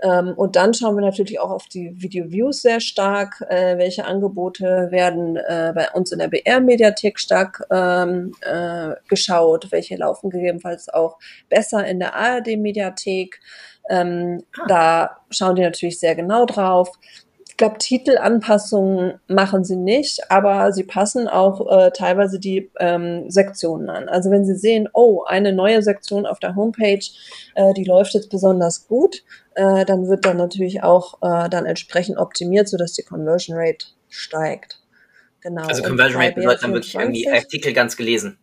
[0.04, 4.90] Ähm, und dann schauen wir natürlich auch auf die Video-Views sehr stark, äh, welche Angebote
[4.92, 11.18] werden äh, bei uns in der BR-Mediathek stark ähm, äh, geschaut, welche laufen gegebenenfalls auch
[11.48, 13.40] besser in der ARD-Mediathek.
[13.90, 14.66] Ähm, ah.
[14.68, 16.92] Da schauen die natürlich sehr genau drauf.
[17.54, 23.92] Ich glaube, Titelanpassungen machen sie nicht, aber sie passen auch äh, teilweise die ähm, Sektionen
[23.92, 24.10] an.
[24.10, 27.06] Also wenn sie sehen, oh, eine neue Sektion auf der Homepage,
[27.54, 32.18] äh, die läuft jetzt besonders gut, äh, dann wird dann natürlich auch äh, dann entsprechend
[32.18, 34.80] optimiert, sodass die Conversion Rate steigt.
[35.42, 35.68] Genau.
[35.68, 38.40] Also Conversion Rate bedeutet dann wirklich irgendwie Artikel ganz gelesen.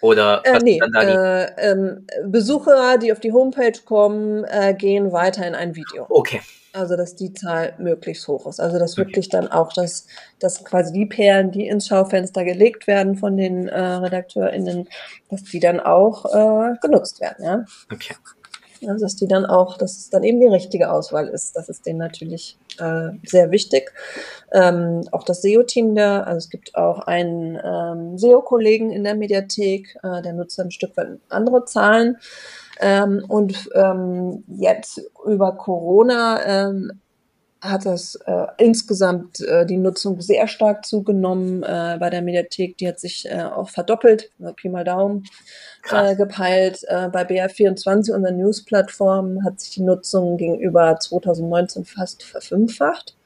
[0.00, 5.54] Oder äh, nee, äh, ähm, Besucher, die auf die Homepage kommen, äh, gehen weiter in
[5.54, 6.04] ein Video.
[6.08, 6.40] Okay.
[6.72, 8.60] Also, dass die Zahl möglichst hoch ist.
[8.60, 10.06] Also, dass wirklich dann auch, dass,
[10.38, 14.88] dass quasi die Perlen, die ins Schaufenster gelegt werden von den äh, RedakteurInnen,
[15.30, 17.64] dass die dann auch äh, genutzt werden, ja.
[17.92, 18.14] Okay.
[18.86, 21.56] Also, dass die dann auch, dass es dann eben die richtige Auswahl ist.
[21.56, 23.92] Das ist denen natürlich äh, sehr wichtig.
[24.52, 29.96] Ähm, auch das SEO-Team da, also es gibt auch einen ähm, SEO-Kollegen in der Mediathek,
[30.02, 32.18] äh, der nutzt dann ein Stück weit andere Zahlen.
[32.80, 36.92] Ähm, und ähm, jetzt über Corona ähm,
[37.60, 42.76] hat das äh, insgesamt äh, die Nutzung sehr stark zugenommen äh, bei der Mediathek.
[42.78, 45.24] Die hat sich äh, auch verdoppelt, Pi mal Daumen
[45.90, 46.80] äh, gepeilt.
[46.86, 53.17] Äh, bei BR24, unserer News-Plattform, hat sich die Nutzung gegenüber 2019 fast verfünffacht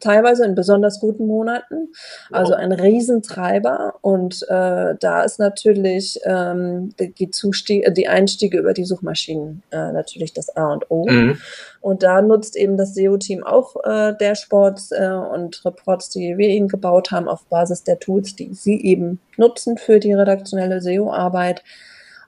[0.00, 1.88] teilweise in besonders guten Monaten.
[2.30, 3.94] Also ein Riesentreiber.
[4.00, 10.32] Und äh, da ist natürlich ähm, die, Zustieg die Einstiege über die Suchmaschinen äh, natürlich
[10.32, 11.06] das A und O.
[11.08, 11.38] Mhm.
[11.80, 16.68] Und da nutzt eben das SEO-Team auch äh, Dashboards äh, und Reports, die wir ihnen
[16.68, 21.62] gebaut haben, auf Basis der Tools, die sie eben nutzen für die redaktionelle SEO-Arbeit.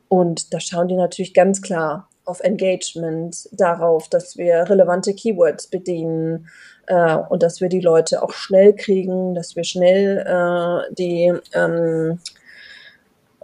[0.09, 6.49] Und da schauen die natürlich ganz klar auf Engagement, darauf, dass wir relevante Keywords bedienen,
[6.87, 12.19] äh, und dass wir die Leute auch schnell kriegen, dass wir schnell äh, die ähm,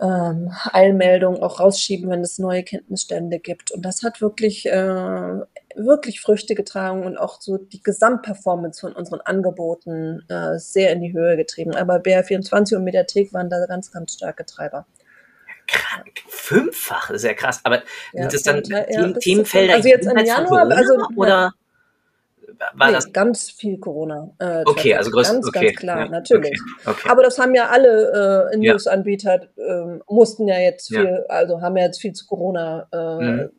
[0.00, 3.70] ähm, Eilmeldung auch rausschieben, wenn es neue Kenntnisstände gibt.
[3.70, 5.40] Und das hat wirklich, äh,
[5.76, 11.12] wirklich Früchte getragen und auch so die Gesamtperformance von unseren Angeboten äh, sehr in die
[11.12, 11.74] Höhe getrieben.
[11.74, 14.86] Aber BR24 und Mediathek waren da ganz, ganz starke Treiber.
[16.28, 17.60] Fünffach, das ist ja krass.
[17.62, 19.74] Aber ja, sind das dann ja, Themenfelder?
[19.74, 21.52] Also jetzt im Januar, also oder?
[22.74, 24.30] War nee, das ganz viel Corona.
[24.38, 25.66] Äh, okay, also größt, ganz, okay.
[25.66, 26.58] ganz klar, ja, natürlich.
[26.84, 27.08] Okay, okay.
[27.08, 31.22] Aber das haben ja alle äh, News-Anbieter äh, mussten ja jetzt viel, ja.
[31.28, 33.50] also haben ja jetzt viel zu Corona äh, mhm.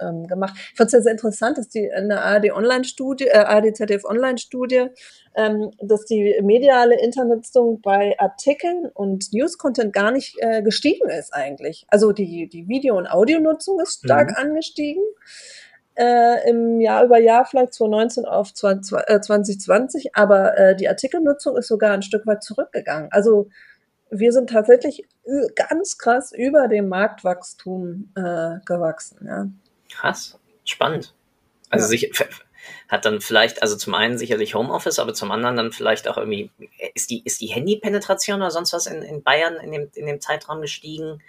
[0.00, 0.54] ähm, gemacht.
[0.56, 4.04] Ich fand es ja sehr interessant, dass die in der ARD Online-Studie, äh, ARD ZDF
[4.04, 4.86] Online-Studie,
[5.34, 11.86] ähm, dass die mediale Internetnutzung bei Artikeln und News-Content gar nicht äh, gestiegen ist eigentlich.
[11.88, 14.36] Also die, die Video- und Audionutzung ist stark mhm.
[14.36, 15.02] angestiegen
[15.96, 21.68] äh, im Jahr über Jahr, vielleicht 2019 auf 2020, äh, aber äh, die Artikelnutzung ist
[21.68, 23.08] sogar ein Stück weit zurückgegangen.
[23.12, 23.48] Also
[24.10, 25.06] wir sind tatsächlich
[25.54, 29.26] ganz krass über dem Marktwachstum äh, gewachsen.
[29.26, 29.46] Ja.
[29.92, 31.14] Krass, spannend.
[31.68, 31.88] Also ja.
[31.88, 32.10] sich,
[32.88, 36.50] hat dann vielleicht, also zum einen sicherlich Homeoffice, aber zum anderen dann vielleicht auch irgendwie,
[36.94, 40.20] ist die, ist die Handypenetration oder sonst was in, in Bayern in dem, in dem
[40.20, 41.22] Zeitraum gestiegen?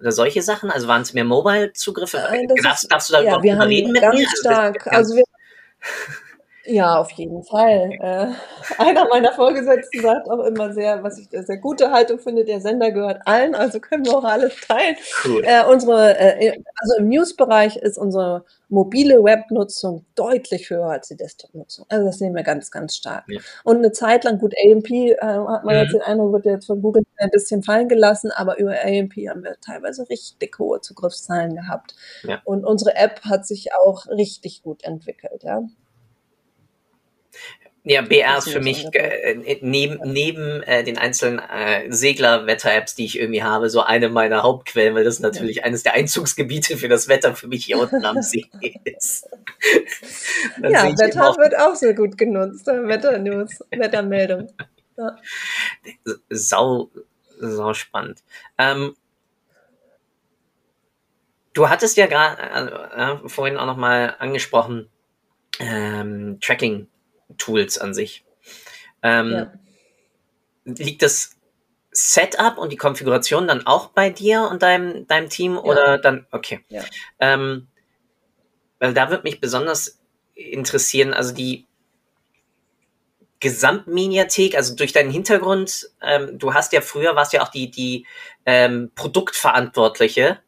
[0.00, 0.70] Oder solche Sachen?
[0.70, 2.18] Also waren es mehr Mobile-Zugriffe?
[2.18, 4.26] Äh, darfst, darfst, du da ja, überhaupt wir haben reden mit ganz mir?
[4.26, 5.24] Also stark, also wir,
[6.66, 7.90] ja, auf jeden Fall.
[8.00, 8.26] Äh,
[8.78, 12.90] einer meiner Vorgesetzten sagt auch immer sehr, was ich sehr gute Haltung finde, der Sender
[12.90, 14.96] gehört allen, also können wir auch alles teilen.
[15.24, 15.42] Cool.
[15.44, 21.86] Äh, unsere, äh, also im News-Bereich ist unsere mobile Webnutzung deutlich höher als die Desktop-Nutzung.
[21.88, 23.24] Also das sehen wir ganz, ganz stark.
[23.28, 23.40] Ja.
[23.62, 25.82] Und eine Zeit lang, gut, AMP äh, hat man mhm.
[25.82, 29.44] jetzt den Eindruck, wird jetzt von Google ein bisschen fallen gelassen, aber über AMP haben
[29.44, 31.94] wir teilweise richtig hohe Zugriffszahlen gehabt.
[32.22, 32.40] Ja.
[32.44, 35.62] Und unsere App hat sich auch richtig gut entwickelt, ja.
[37.86, 43.18] Ja, BR ist für mich äh, neben, neben äh, den einzelnen äh, Segler-Wetter-Apps, die ich
[43.18, 45.64] irgendwie habe, so eine meiner Hauptquellen, weil das natürlich ja.
[45.64, 48.46] eines der Einzugsgebiete für das Wetter für mich hier unten am See
[48.84, 49.28] ist.
[50.62, 52.66] ja, Wetter wird auch sehr gut genutzt.
[52.66, 54.50] Wetter-News, Wettermeldung.
[54.96, 55.18] Ja.
[56.30, 56.90] Sau,
[57.38, 58.22] sau spannend.
[58.56, 58.96] Ähm,
[61.52, 64.88] du hattest ja gerade äh, vorhin auch nochmal angesprochen,
[65.60, 66.88] ähm, Tracking
[67.36, 68.24] Tools an sich.
[69.02, 69.52] Ähm, ja.
[70.64, 71.36] Liegt das
[71.90, 75.60] Setup und die Konfiguration dann auch bei dir und deinem, deinem Team ja.
[75.60, 76.64] oder dann, okay.
[76.68, 76.82] Ja.
[77.20, 77.68] Ähm,
[78.78, 80.00] weil da würde mich besonders
[80.34, 81.66] interessieren, also die
[83.40, 88.06] Gesamtmediathek, also durch deinen Hintergrund, ähm, du hast ja früher, warst ja auch die, die
[88.46, 90.40] ähm, Produktverantwortliche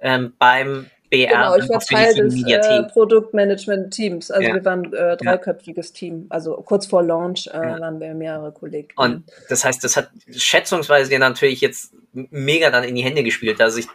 [0.00, 1.28] ähm, beim BR.
[1.28, 4.30] Genau, ich war Teil des äh, Produktmanagement-Teams.
[4.30, 4.54] Also ja.
[4.54, 5.94] wir waren äh, dreiköpfiges ja.
[5.94, 6.26] Team.
[6.28, 7.80] Also kurz vor Launch äh, ja.
[7.80, 8.88] waren wir mehrere Kollegen.
[8.96, 13.58] Und das heißt, das hat schätzungsweise dir natürlich jetzt mega dann in die Hände gespielt,
[13.58, 13.86] da sich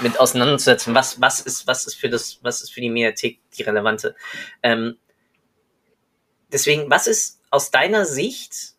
[0.00, 3.62] mit auseinanderzusetzen, was, was ist, was ist für das, was ist für die Mediathek die
[3.62, 4.14] relevante.
[4.62, 4.96] Ähm,
[6.52, 8.74] deswegen, was ist aus deiner Sicht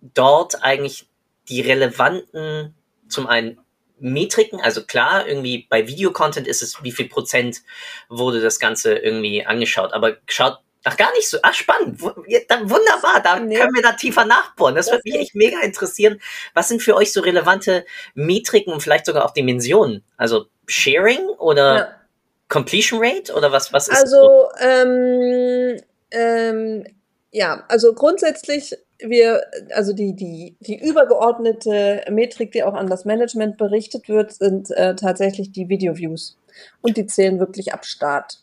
[0.00, 1.08] dort eigentlich
[1.48, 2.74] die relevanten,
[3.08, 3.58] zum einen
[4.00, 7.62] Metriken, also klar, irgendwie bei Videocontent ist es, wie viel Prozent
[8.08, 11.38] wurde das Ganze irgendwie angeschaut, aber schaut Ach, gar nicht so.
[11.42, 12.00] Ach, spannend.
[12.00, 13.20] Wunderbar.
[13.22, 13.56] Da nee.
[13.56, 14.74] können wir da tiefer nachbohren.
[14.74, 16.20] Das, das würde mich echt mega interessieren.
[16.54, 17.84] Was sind für euch so relevante
[18.14, 20.04] Metriken und vielleicht sogar auch Dimensionen?
[20.16, 21.94] Also Sharing oder ja.
[22.48, 26.86] Completion Rate oder was, was ist Also, ähm, ähm,
[27.32, 29.42] ja, also grundsätzlich wir,
[29.74, 34.96] also die, die, die übergeordnete Metrik, die auch an das Management berichtet wird, sind äh,
[34.96, 36.36] tatsächlich die Video-Views.
[36.80, 38.40] Und die zählen wirklich ab Start.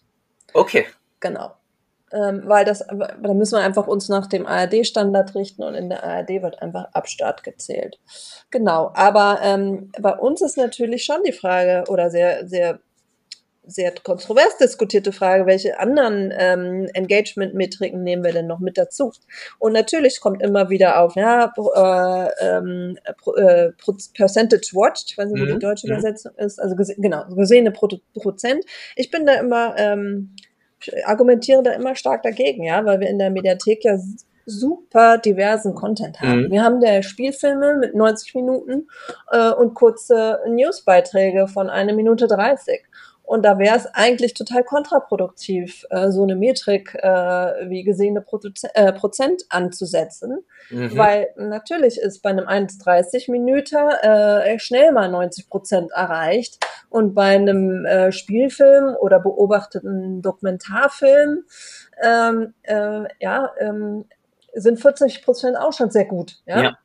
[0.53, 0.85] Okay.
[1.19, 1.51] Genau.
[2.13, 6.03] Ähm, weil das, da müssen wir einfach uns nach dem ARD-Standard richten und in der
[6.03, 7.99] ARD wird einfach ab Start gezählt.
[8.51, 8.91] Genau.
[8.93, 12.79] Aber ähm, bei uns ist natürlich schon die Frage oder sehr, sehr
[13.67, 19.11] sehr kontrovers diskutierte Frage, welche anderen ähm, Engagement-Metriken nehmen wir denn noch mit dazu?
[19.59, 22.97] Und natürlich kommt immer wieder auf, ja, äh, ähm,
[23.37, 23.71] äh,
[24.13, 25.87] Percentage watched, ich weiß nicht, wie die mhm, deutsche.
[25.87, 28.65] Übersetzung ist, also gese genau, gesehene Pro Prozent.
[28.95, 30.35] Ich bin da immer, ähm,
[31.05, 33.97] argumentiere da immer stark dagegen, ja, weil wir in der Mediathek ja
[34.45, 36.43] super diversen Content haben.
[36.43, 36.51] Mhm.
[36.51, 38.87] Wir haben der Spielfilme mit 90 Minuten
[39.31, 42.83] äh, und kurze Newsbeiträge von einer Minute 30.
[43.25, 48.53] Und da wäre es eigentlich total kontraproduktiv, äh, so eine Metrik äh, wie gesehene Proze
[48.73, 50.95] äh, Prozent anzusetzen, mhm.
[50.95, 54.03] weil natürlich ist bei einem 1,30 Minüter
[54.45, 61.45] äh, schnell mal 90 Prozent erreicht und bei einem äh, Spielfilm oder beobachteten Dokumentarfilm
[62.03, 64.05] ähm, äh, ja, ähm,
[64.53, 66.37] sind 40 Prozent auch schon sehr gut.
[66.45, 66.63] Ja?
[66.63, 66.77] ja.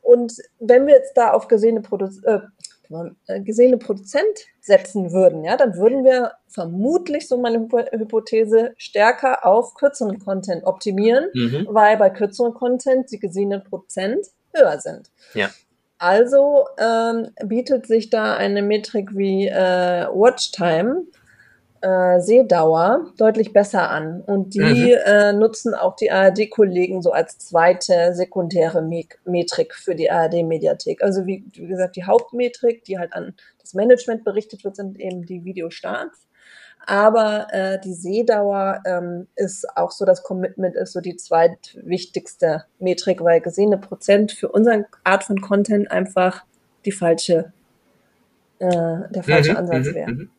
[0.00, 2.40] Und wenn wir jetzt da auf gesehene Produ äh,
[3.26, 4.24] äh, gesehene Produzent
[4.60, 11.26] setzen würden, ja, dann würden wir vermutlich, so meine Hypothese, stärker auf kürzeren Content optimieren,
[11.34, 11.66] mhm.
[11.70, 15.10] weil bei kürzeren Content die gesehenen Prozent höher sind.
[15.34, 15.50] Ja.
[15.98, 21.04] Also ähm, bietet sich da eine Metrik wie äh, Watchtime
[21.80, 24.20] äh, Sehdauer deutlich besser an.
[24.20, 24.98] Und die mhm.
[25.04, 31.02] äh, nutzen auch die ARD-Kollegen so als zweite sekundäre Me Metrik für die ARD-Mediathek.
[31.02, 35.24] Also wie, wie, gesagt, die Hauptmetrik, die halt an das Management berichtet wird, sind eben
[35.24, 36.26] die Videostarts.
[36.86, 43.22] Aber äh, die Sehdauer ähm, ist auch so, das Commitment ist so die zweitwichtigste Metrik,
[43.22, 46.44] weil gesehene Prozent für unsere Art von Content einfach
[46.86, 47.52] die falsche,
[48.58, 50.10] äh, der falsche mhm, Ansatz mhm, wäre.
[50.10, 50.30] Mhm.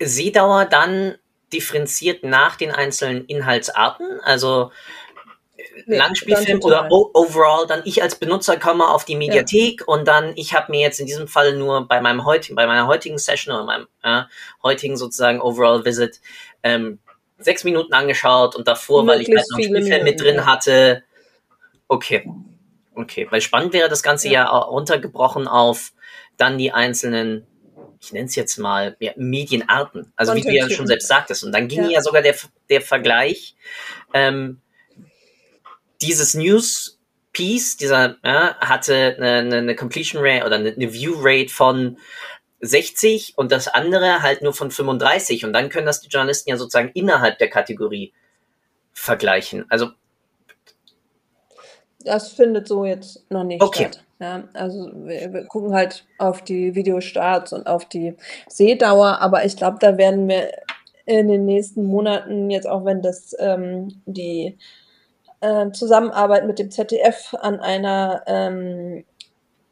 [0.00, 1.16] Sehdauer dann
[1.52, 4.72] differenziert nach den einzelnen Inhaltsarten, also
[5.86, 9.86] nee, Langspielfilm oder overall, dann ich als Benutzer komme auf die Mediathek ja.
[9.86, 12.86] und dann ich habe mir jetzt in diesem Fall nur bei meinem heutigen, bei meiner
[12.86, 14.22] heutigen Session oder meinem äh,
[14.62, 16.20] heutigen sozusagen Overall Visit
[16.62, 16.98] ähm,
[17.38, 20.46] sechs Minuten angeschaut und davor, Möglichst weil ich halt noch Spielfilm mit drin ja.
[20.46, 21.04] hatte.
[21.88, 22.28] Okay.
[22.94, 25.92] Okay, weil spannend wäre das Ganze ja, ja runtergebrochen auf
[26.38, 27.46] dann die einzelnen
[28.00, 30.12] ich nenne es jetzt mal, ja, Medienarten.
[30.16, 31.44] Also wie du ja schon selbst sagtest.
[31.44, 32.34] Und dann ging ja, ja sogar der,
[32.68, 33.56] der Vergleich,
[34.14, 34.60] ähm,
[36.02, 36.98] dieses News
[37.32, 41.98] Piece, dieser ja, hatte eine, eine Completion Rate oder eine, eine View Rate von
[42.60, 45.44] 60 und das andere halt nur von 35.
[45.44, 48.12] Und dann können das die Journalisten ja sozusagen innerhalb der Kategorie
[48.92, 49.66] vergleichen.
[49.68, 49.90] Also
[52.00, 53.88] das findet so jetzt noch nicht okay.
[53.90, 54.05] statt.
[54.18, 58.14] Ja, also wir, wir, gucken halt auf die Videostarts und auf die
[58.48, 60.50] Sehdauer, aber ich glaube, da werden wir
[61.04, 64.56] in den nächsten Monaten, jetzt auch wenn das ähm, die
[65.40, 69.04] äh, Zusammenarbeit mit dem ZDF an einer ähm,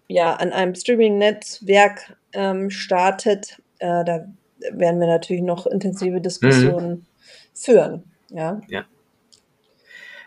[0.09, 4.26] ja, an einem Streaming-Netzwerk ähm, startet, äh, da
[4.70, 7.07] werden wir natürlich noch intensive Diskussionen mhm.
[7.54, 8.04] führen.
[8.30, 8.61] Ja.
[8.68, 8.85] ja.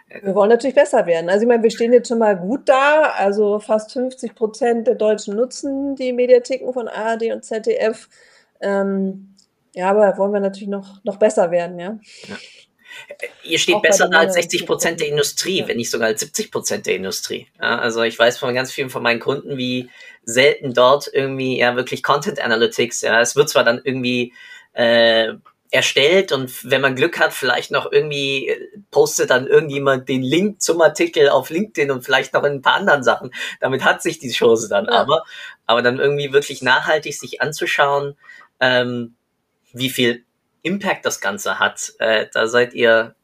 [0.10, 1.30] Wir wollen natürlich besser werden.
[1.30, 3.14] Also ich meine, wir stehen jetzt schon mal gut da.
[3.18, 8.08] Also fast 50 Prozent der Deutschen nutzen die Mediatheken von ARD und ZDF.
[8.62, 9.36] Ähm,
[9.74, 12.00] ja, aber wollen wir natürlich noch, noch besser werden, ja.
[12.28, 12.36] ja.
[13.44, 15.68] Ihr steht Auch besser da als 60 Prozent der Industrie, ja.
[15.68, 17.48] wenn nicht sogar als 70 Prozent der Industrie.
[17.62, 19.90] Ja, also ich weiß von ganz vielen von meinen Kunden, wie
[20.24, 24.34] selten dort irgendwie ja wirklich Content Analytics, ja, es wird zwar dann irgendwie
[24.74, 25.34] äh,
[25.70, 30.62] erstellt und wenn man Glück hat, vielleicht noch irgendwie äh, postet dann irgendjemand den Link
[30.62, 33.34] zum Artikel auf LinkedIn und vielleicht noch ein paar anderen Sachen.
[33.60, 34.92] Damit hat sich die Chose dann ja.
[34.92, 35.24] aber.
[35.66, 38.16] Aber dann irgendwie wirklich nachhaltig sich anzuschauen,
[38.62, 39.16] ähm,
[39.74, 40.24] wie viel
[40.62, 43.16] Impact das Ganze hat, äh, da seid ihr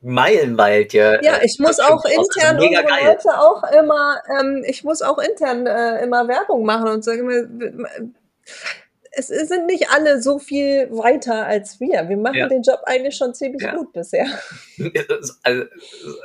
[0.00, 1.22] meilenweit ja.
[1.22, 3.04] Ja, ich muss auch intern unsere geil.
[3.06, 7.26] Leute auch immer, ähm, ich muss auch intern äh, immer Werbung machen und sagen
[9.16, 12.08] es sind nicht alle so viel weiter als wir.
[12.08, 12.48] Wir machen ja.
[12.48, 13.74] den Job eigentlich schon ziemlich ja.
[13.74, 14.26] gut bisher.
[15.44, 15.64] Also,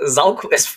[0.05, 0.75] sau, es,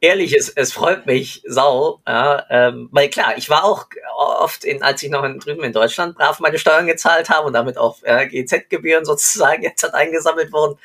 [0.00, 4.82] ehrlich, es, es freut mich sau, ja, ähm, weil klar, ich war auch oft, in,
[4.82, 8.02] als ich noch in, drüben in Deutschland brav meine Steuern gezahlt habe und damit auch
[8.02, 10.78] äh, GZ-Gebühren sozusagen jetzt hat eingesammelt wurden.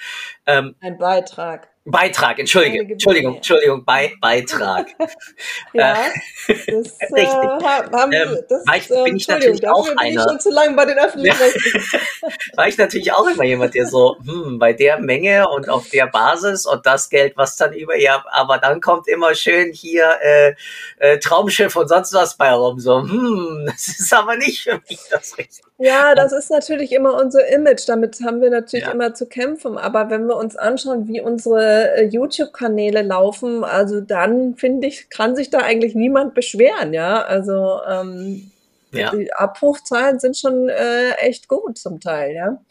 [0.45, 1.67] Ähm, Ein Beitrag.
[1.91, 4.87] Beitrag, Entschuldige, Entschuldigung, Entschuldigung, Be Beitrag.
[5.73, 5.97] ja,
[6.47, 10.21] das, äh, haben, ähm, das, ich, bin ich natürlich auch bin einer.
[10.21, 12.29] Ich schon zu lange bei den öffentlichen ja.
[12.55, 16.07] war ich natürlich auch immer jemand, der so, hm, bei der Menge und auf der
[16.07, 20.55] Basis und das Geld, was dann über, ja, aber dann kommt immer schön hier äh,
[20.99, 24.99] äh, Traumschiff und sonst was bei rum, so, hm, das ist aber nicht für mich
[25.09, 25.69] das Richtige.
[25.81, 27.87] Ja, das ist natürlich immer unser Image.
[27.87, 28.91] Damit haben wir natürlich ja.
[28.91, 29.77] immer zu kämpfen.
[29.77, 35.35] Aber wenn wir uns anschauen, wie unsere äh, YouTube-Kanäle laufen, also dann finde ich, kann
[35.35, 36.93] sich da eigentlich niemand beschweren.
[36.93, 38.51] Ja, also ähm,
[38.91, 39.11] ja.
[39.11, 42.33] die Abrufzahlen sind schon äh, echt gut zum Teil.
[42.33, 42.61] Ja.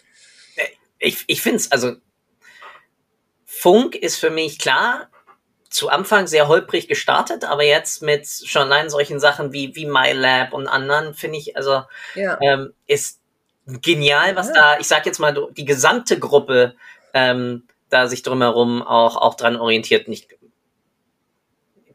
[0.99, 1.95] Ich, ich finde es, also
[3.45, 5.09] Funk ist für mich klar,
[5.71, 10.53] zu Anfang sehr holprig gestartet, aber jetzt mit schon allein solchen Sachen wie, wie MyLab
[10.53, 11.83] und anderen, finde ich, also
[12.15, 12.39] ja.
[12.41, 13.21] ähm, ist
[13.67, 14.55] genial, was ja.
[14.55, 16.75] da, ich sag jetzt mal, die gesamte Gruppe
[17.13, 20.09] ähm, da sich drumherum auch, auch dran orientiert.
[20.09, 20.38] Nicht,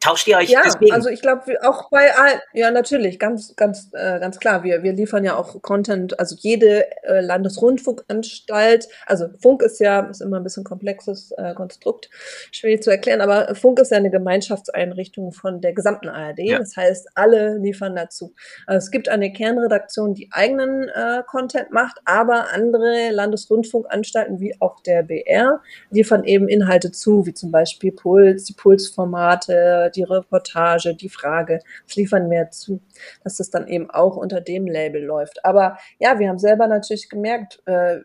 [0.04, 0.92] Tauscht ihr euch ja, deswegen?
[0.92, 2.10] also ich glaube auch bei
[2.52, 4.62] ja natürlich, ganz, ganz, äh, ganz klar.
[4.66, 10.22] Wir, wir liefern ja auch Content, also jede äh, Landesrundfunkanstalt, also Funk ist ja, ist
[10.22, 12.10] immer ein bisschen komplexes äh, Konstrukt,
[12.52, 16.40] schwierig zu erklären, aber Funk ist ja eine Gemeinschaftseinrichtung von der gesamten ARD.
[16.40, 16.60] Ja.
[16.60, 18.34] Das heißt, alle liefern dazu.
[18.68, 24.82] Also es gibt eine Kernredaktion, die eigenen äh, Content macht, aber andere Landesrundfunkanstalten wie auch
[24.82, 25.62] der BR
[25.92, 31.96] liefern eben Inhalte zu, wie zum Beispiel Puls, die Pulsformate, die Reportage, die Frage, was
[31.96, 32.82] liefern wir zu,
[33.24, 35.46] dass das dann eben auch unter dem Label läuft.
[35.46, 38.00] Aber ja, wir haben selber natürlich gemerkt, äh,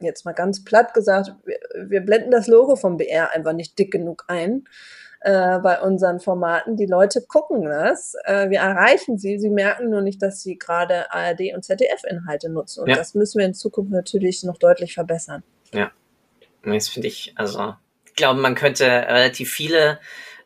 [0.00, 3.92] jetzt mal ganz platt gesagt, wir, wir blenden das Logo vom BR einfach nicht dick
[3.92, 4.64] genug ein
[5.20, 6.76] äh, bei unseren Formaten.
[6.76, 11.12] Die Leute gucken das, äh, wir erreichen sie, sie merken nur nicht, dass sie gerade
[11.12, 12.82] ARD und ZDF-Inhalte nutzen.
[12.82, 12.96] Und ja.
[12.96, 15.42] das müssen wir in Zukunft natürlich noch deutlich verbessern.
[15.72, 15.90] Ja,
[16.64, 17.74] das finde ich, also
[18.06, 19.98] ich glaube, man könnte relativ viele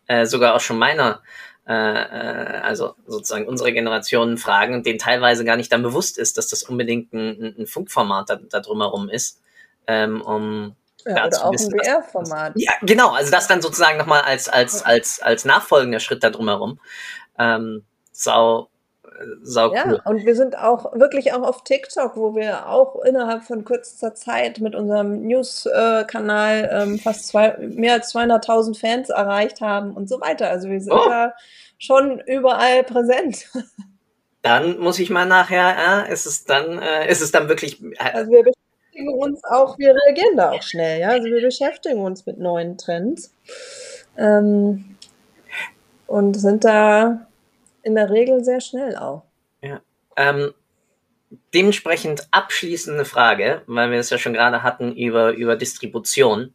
[0.07, 1.23] äh, sogar auch schon meiner,
[1.67, 6.49] äh, äh, also sozusagen unsere Generation fragen, denen teilweise gar nicht dann bewusst ist, dass
[6.49, 9.41] das unbedingt ein, ein Funkformat da, da drumherum ist,
[9.87, 12.53] ähm, um ja, oder auch wissen, ein BR-Format.
[12.57, 16.81] Ja, genau, also das dann sozusagen nochmal als, als, als, als nachfolgender Schritt da drumherum.
[17.39, 18.69] Ähm, sau,
[19.43, 20.01] sau ja, cool.
[20.05, 24.61] und wir sind auch wirklich auch auf TikTok, wo wir auch innerhalb von kürzester Zeit
[24.61, 30.51] mit unserem News-Kanal ähm, fast zwei, mehr als 200.000 Fans erreicht haben und so weiter.
[30.51, 31.09] Also wir sind oh.
[31.09, 31.35] da
[31.79, 33.47] schon überall präsent.
[34.43, 37.83] Dann muss ich mal nachher, äh, ist es dann, äh, ist es dann wirklich.
[37.83, 41.09] Äh, also wir beschäftigen uns auch, wir reagieren da auch schnell, ja.
[41.09, 43.35] Also wir beschäftigen uns mit neuen Trends.
[44.17, 44.97] Ähm,
[46.07, 47.27] und sind da
[47.87, 49.23] in der Regel sehr schnell auch.
[49.63, 49.81] Ja.
[50.17, 50.53] Ähm,
[51.55, 56.55] dementsprechend abschließende Frage, weil wir es ja schon gerade hatten über, über Distribution.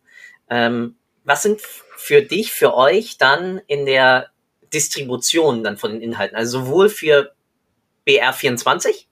[0.49, 4.29] Ähm, was sind für dich, für euch dann in der
[4.73, 6.35] Distribution dann von den Inhalten?
[6.35, 7.33] Also sowohl für
[8.05, 9.05] BR24,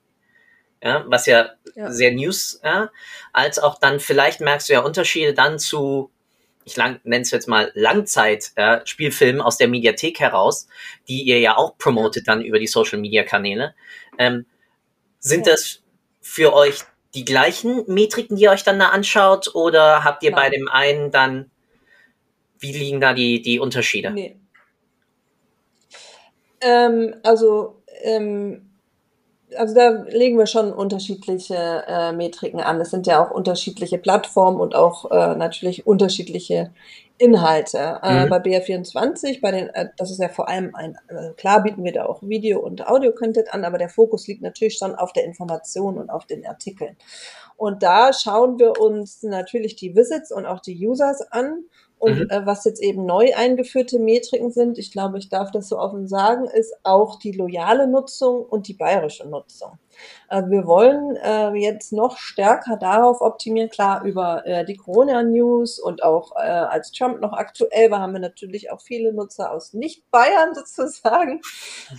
[0.82, 1.90] ja, was ja, ja.
[1.90, 2.90] sehr News, ja,
[3.32, 6.10] als auch dann vielleicht merkst du ja Unterschiede dann zu
[6.64, 10.68] ich nenne es jetzt mal Langzeit-Spielfilm äh, aus der Mediathek heraus,
[11.08, 13.74] die ihr ja auch promotet dann über die Social-Media-Kanäle.
[14.18, 14.46] Ähm,
[15.18, 15.52] sind ja.
[15.52, 15.82] das
[16.20, 16.80] für euch
[17.14, 20.40] die gleichen Metriken, die ihr euch dann da anschaut, oder habt ihr Nein.
[20.40, 21.50] bei dem einen dann,
[22.58, 24.10] wie liegen da die, die Unterschiede?
[24.10, 24.36] Nee.
[26.60, 28.69] Ähm, also ähm,
[29.56, 32.80] also da legen wir schon unterschiedliche äh, Metriken an.
[32.80, 36.72] Es sind ja auch unterschiedliche Plattformen und auch äh, natürlich unterschiedliche
[37.18, 38.00] Inhalte.
[38.02, 38.30] Äh, mhm.
[38.30, 41.92] Bei BR24, bei den, äh, das ist ja vor allem ein, äh, klar bieten wir
[41.92, 45.98] da auch Video- und Audio-Content an, aber der Fokus liegt natürlich schon auf der Information
[45.98, 46.96] und auf den Artikeln.
[47.56, 51.64] Und da schauen wir uns natürlich die Visits und auch die Users an
[52.00, 52.30] und mhm.
[52.30, 56.08] äh, was jetzt eben neu eingeführte Metriken sind, ich glaube, ich darf das so offen
[56.08, 59.78] sagen, ist auch die loyale Nutzung und die bayerische Nutzung.
[60.28, 66.02] Also wir wollen äh, jetzt noch stärker darauf optimieren, klar über äh, die Corona-News und
[66.02, 70.54] auch äh, als Trump noch aktuell war, haben wir natürlich auch viele Nutzer aus Nicht-Bayern
[70.74, 71.42] sozusagen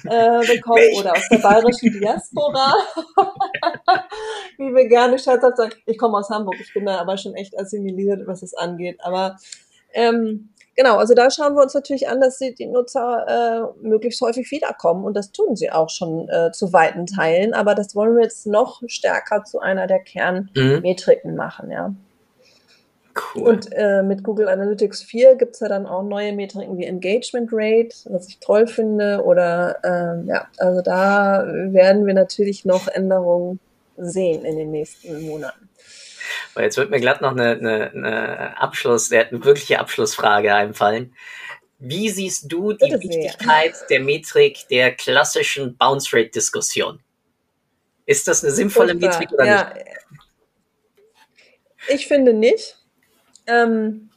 [0.05, 2.73] äh, bekommen oder aus der bayerischen Diaspora,
[4.57, 5.73] wie wir gerne scherzhaft sagen.
[5.85, 8.99] Ich komme aus Hamburg, ich bin da aber schon echt assimiliert, was es angeht.
[9.03, 9.37] Aber
[9.93, 14.49] ähm, genau, also da schauen wir uns natürlich an, dass die, Nutzer äh, möglichst häufig
[14.51, 18.23] wiederkommen und das tun sie auch schon äh, zu weiten Teilen, aber das wollen wir
[18.23, 21.37] jetzt noch stärker zu einer der Kernmetriken mhm.
[21.37, 21.93] machen, ja.
[23.35, 23.43] Cool.
[23.43, 27.49] Und äh, mit Google Analytics 4 gibt es ja dann auch neue Metriken wie Engagement
[27.51, 29.23] Rate, was ich toll finde.
[29.23, 33.59] Oder ähm, ja, also da werden wir natürlich noch Änderungen
[33.97, 35.69] sehen in den nächsten Monaten.
[36.57, 41.15] Jetzt wird mir glatt noch eine, eine, eine Abschluss, eine wirkliche Abschlussfrage einfallen.
[41.79, 46.99] Wie siehst du die Wichtigkeit der Metrik der klassischen Bounce Rate Diskussion?
[48.05, 48.93] Ist das eine sinnvolle.
[48.93, 49.73] Metrik oder ja.
[49.73, 49.85] nicht?
[51.89, 52.77] Ich finde nicht.
[53.47, 54.10] Ähm,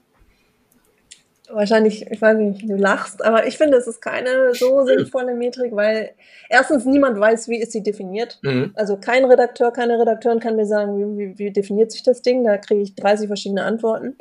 [1.55, 5.75] wahrscheinlich, ich weiß nicht, du lachst, aber ich finde, es ist keine so sinnvolle Metrik,
[5.75, 6.11] weil
[6.49, 8.39] erstens niemand weiß, wie ist sie definiert.
[8.43, 8.73] Mhm.
[8.75, 12.45] Also kein Redakteur, keine Redakteurin kann mir sagen, wie, wie definiert sich das Ding.
[12.45, 14.17] Da kriege ich 30 verschiedene Antworten.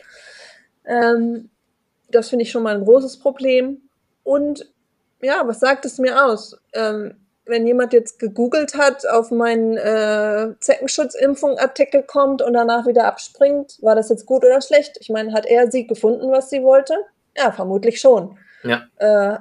[0.86, 1.50] Ähm,
[2.10, 3.82] das finde ich schon mal ein großes Problem.
[4.24, 4.72] Und
[5.22, 6.58] ja, was sagt es mir aus?
[6.74, 7.16] Ähm,
[7.46, 13.96] wenn jemand jetzt gegoogelt hat, auf meinen äh, Zeckenschutzimpfung-Artikel kommt und danach wieder abspringt, war
[13.96, 14.98] das jetzt gut oder schlecht?
[15.02, 16.96] Ich meine, hat er sie gefunden, was sie wollte?
[17.38, 18.38] Ja, vermutlich schon.
[18.64, 18.84] Ja.
[18.98, 19.38] Äh,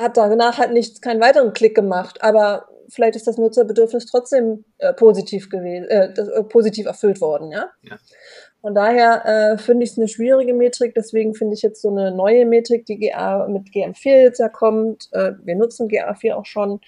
[0.00, 4.92] hat danach halt nichts, keinen weiteren Klick gemacht, aber vielleicht ist das Nutzerbedürfnis trotzdem äh,
[4.92, 7.70] positiv gewesen, äh, das, äh, positiv erfüllt worden, ja.
[7.82, 7.98] ja.
[8.60, 12.10] Von daher äh, finde ich es eine schwierige Metrik, deswegen finde ich jetzt so eine
[12.10, 15.08] neue Metrik, die GA mit GM4 jetzt ja kommt.
[15.12, 16.80] Äh, wir nutzen GA4 auch schon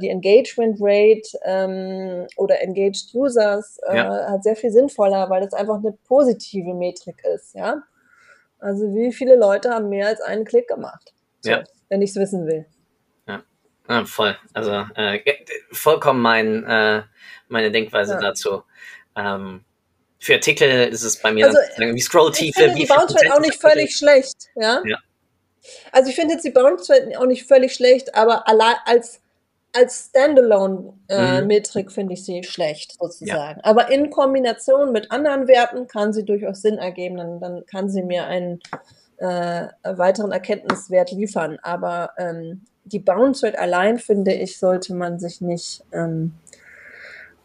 [0.00, 4.30] die Engagement Rate ähm, oder Engaged Users ja.
[4.30, 7.82] hat sehr viel sinnvoller, weil das einfach eine positive Metrik ist, ja.
[8.58, 11.64] Also wie viele Leute haben mehr als einen Klick gemacht, so, ja.
[11.88, 12.66] wenn ich es wissen will.
[13.28, 13.42] Ja,
[13.88, 14.36] ja voll.
[14.54, 15.20] Also äh,
[15.72, 17.02] vollkommen mein, äh,
[17.48, 18.20] meine Denkweise ja.
[18.20, 18.62] dazu.
[19.14, 19.64] Ähm,
[20.18, 22.72] für Artikel ist es bei mir also, wie Scrolltiefe.
[22.76, 24.82] Die Bounce Rate auch nicht völlig schlecht, ja.
[24.84, 24.98] ja.
[25.92, 29.20] Also ich finde jetzt die Bounce Rate auch nicht völlig schlecht, aber allein als
[29.76, 31.92] als Standalone-Metrik äh, mhm.
[31.92, 33.60] finde ich sie schlecht, sozusagen.
[33.60, 33.64] Ja.
[33.64, 37.16] Aber in Kombination mit anderen Werten kann sie durchaus Sinn ergeben.
[37.16, 38.60] Dann, dann kann sie mir einen
[39.18, 41.58] äh, weiteren Erkenntniswert liefern.
[41.62, 46.34] Aber ähm, die Bounce Rate allein, finde ich, sollte man sich nicht, ähm,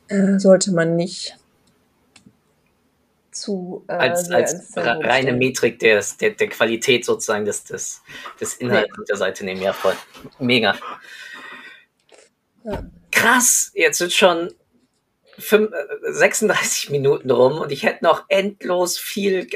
[0.08, 1.38] äh, sollte man nicht
[3.32, 8.02] zu äh, als, als reine Metrik des, der, der Qualität sozusagen des, des,
[8.40, 9.06] des Inhalts nee.
[9.08, 9.62] der Seite nehmen.
[9.62, 9.96] Ja, voll.
[10.40, 10.76] Mega.
[13.12, 14.54] Krass, jetzt sind schon
[15.38, 15.72] 5,
[16.04, 19.48] 36 äh, Minuten rum und ich hätte noch endlos viel.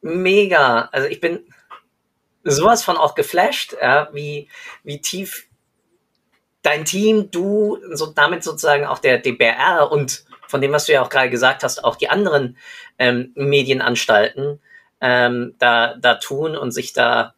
[0.00, 0.88] Mega.
[0.92, 1.46] Also ich bin
[2.44, 4.48] sowas von auch geflasht, ja, wie,
[4.82, 5.46] wie tief
[6.62, 11.02] dein Team, du, so damit sozusagen auch der DBR und von dem, was du ja
[11.02, 12.56] auch gerade gesagt hast, auch die anderen
[12.98, 14.60] ähm, Medienanstalten
[15.00, 17.34] ähm, da, da tun und sich da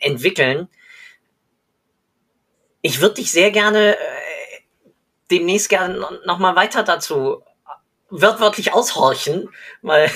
[0.00, 0.68] entwickeln
[2.88, 4.00] ich würde dich sehr gerne äh,
[5.30, 7.42] demnächst gerne noch mal weiter dazu
[8.08, 9.50] wörtlich aushorchen,
[9.82, 10.10] weil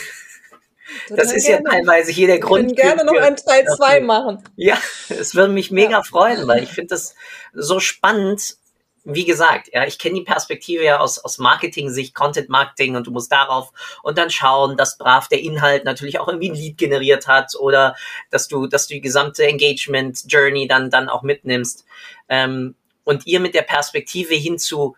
[1.10, 1.64] das ist gerne.
[1.66, 2.72] ja teilweise hier der Grund.
[2.72, 4.42] Ich würde gerne noch ein Teil 2 machen.
[4.56, 4.78] Ja,
[5.10, 6.02] es würde mich mega ja.
[6.02, 7.14] freuen, weil ich finde das
[7.52, 8.56] so spannend,
[9.04, 13.32] wie gesagt, ja, ich kenne die Perspektive ja aus, aus Marketing-Sicht, Content-Marketing und du musst
[13.32, 13.72] darauf
[14.02, 17.96] und dann schauen, dass brav der Inhalt natürlich auch irgendwie ein Lead generiert hat oder
[18.30, 21.84] dass du, dass du die gesamte Engagement-Journey dann, dann auch mitnimmst.
[22.28, 24.94] Ähm, und ihr mit der Perspektive hin zu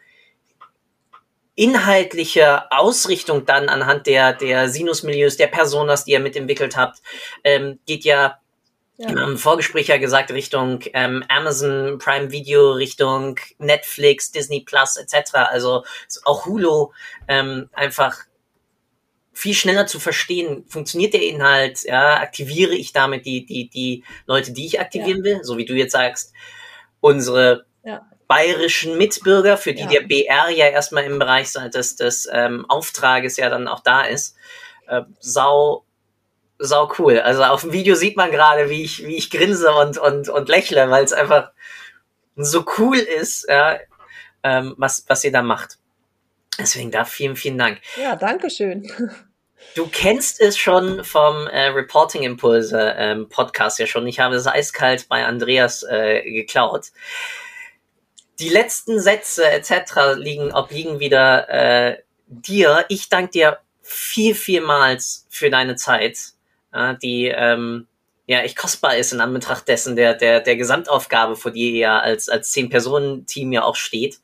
[1.57, 7.01] inhaltlicher Ausrichtung dann anhand der, der Sinus-Milieus, der Personas, die ihr mitentwickelt habt,
[7.45, 8.39] ähm, geht ja
[8.97, 9.09] ja.
[9.09, 15.35] Im Vorgespräch ja gesagt Richtung ähm, Amazon Prime Video, Richtung Netflix, Disney Plus etc.
[15.35, 15.85] Also
[16.25, 16.93] auch Hulu
[17.27, 18.17] ähm, einfach
[19.33, 24.53] viel schneller zu verstehen, funktioniert der Inhalt, ja, aktiviere ich damit die, die, die Leute,
[24.53, 25.25] die ich aktivieren ja.
[25.25, 26.33] will, so wie du jetzt sagst,
[27.01, 28.09] unsere ja.
[28.29, 29.89] bayerischen Mitbürger, für die ja.
[29.89, 34.37] der BR ja erstmal im Bereich des, des ähm, Auftrages ja dann auch da ist,
[34.87, 35.84] äh, sau
[36.65, 37.19] sau cool.
[37.19, 40.49] Also auf dem Video sieht man gerade, wie ich, wie ich grinse und, und, und
[40.49, 41.51] lächle, weil es einfach
[42.37, 43.79] so cool ist, ja,
[44.43, 45.79] ähm, was, was ihr da macht.
[46.59, 47.81] Deswegen da vielen, vielen Dank.
[47.97, 48.91] Ja, danke schön.
[49.75, 54.07] Du kennst es schon vom äh, Reporting Impulse ähm, Podcast ja schon.
[54.07, 56.89] Ich habe es eiskalt bei Andreas äh, geklaut.
[58.39, 60.17] Die letzten Sätze etc.
[60.17, 62.85] liegen obliegen wieder äh, dir.
[62.89, 66.34] Ich danke dir viel, vielmals für deine Zeit
[67.03, 67.87] die ähm,
[68.27, 71.99] ja echt kostbar ist in Anbetracht dessen der, der, der Gesamtaufgabe, vor die ihr ja
[71.99, 74.21] als, als Zehn-Personen-Team ja auch steht.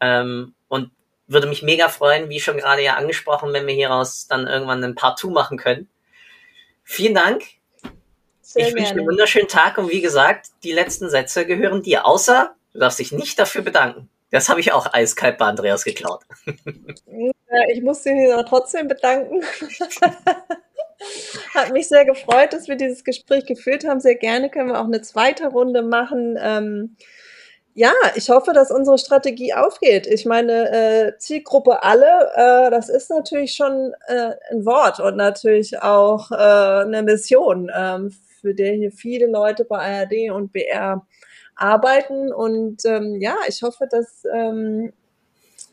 [0.00, 0.90] Ähm, und
[1.26, 4.94] würde mich mega freuen, wie schon gerade ja angesprochen, wenn wir hieraus dann irgendwann ein
[4.94, 5.88] Part 2 machen können.
[6.84, 7.44] Vielen Dank.
[8.40, 12.54] Sehr ich wünsche einen wunderschönen Tag und wie gesagt, die letzten Sätze gehören dir, außer
[12.72, 14.08] du darfst dich nicht dafür bedanken.
[14.30, 16.22] Das habe ich auch eiskalt bei Andreas geklaut.
[17.68, 19.42] Ich muss dich aber trotzdem bedanken.
[21.54, 24.00] Hat mich sehr gefreut, dass wir dieses Gespräch geführt haben.
[24.00, 26.38] Sehr gerne können wir auch eine zweite Runde machen.
[26.40, 26.96] Ähm,
[27.74, 30.06] ja, ich hoffe, dass unsere Strategie aufgeht.
[30.06, 35.80] Ich meine, äh, Zielgruppe alle, äh, das ist natürlich schon äh, ein Wort und natürlich
[35.80, 41.06] auch äh, eine Mission, ähm, für der hier viele Leute bei ARD und BR
[41.56, 42.32] arbeiten.
[42.32, 44.92] Und ähm, ja, ich hoffe, dass ähm,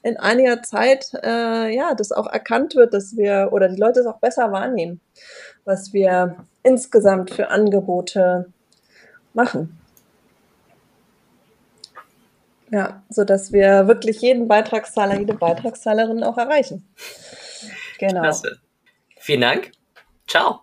[0.01, 4.05] in einiger Zeit äh, ja das auch erkannt wird, dass wir oder die Leute es
[4.05, 5.01] auch besser wahrnehmen,
[5.65, 8.51] was wir insgesamt für Angebote
[9.33, 9.79] machen.
[12.71, 16.87] Ja, so dass wir wirklich jeden Beitragszahler, jede Beitragszahlerin auch erreichen.
[17.97, 18.21] Genau.
[18.21, 18.59] Klasse.
[19.17, 19.71] Vielen Dank.
[20.27, 20.61] Ciao.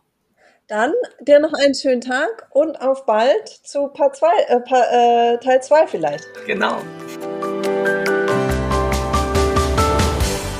[0.68, 5.62] Dann dir noch einen schönen Tag und auf bald zu Part zwei, äh, äh, Teil
[5.62, 6.24] 2 vielleicht.
[6.46, 6.78] Genau.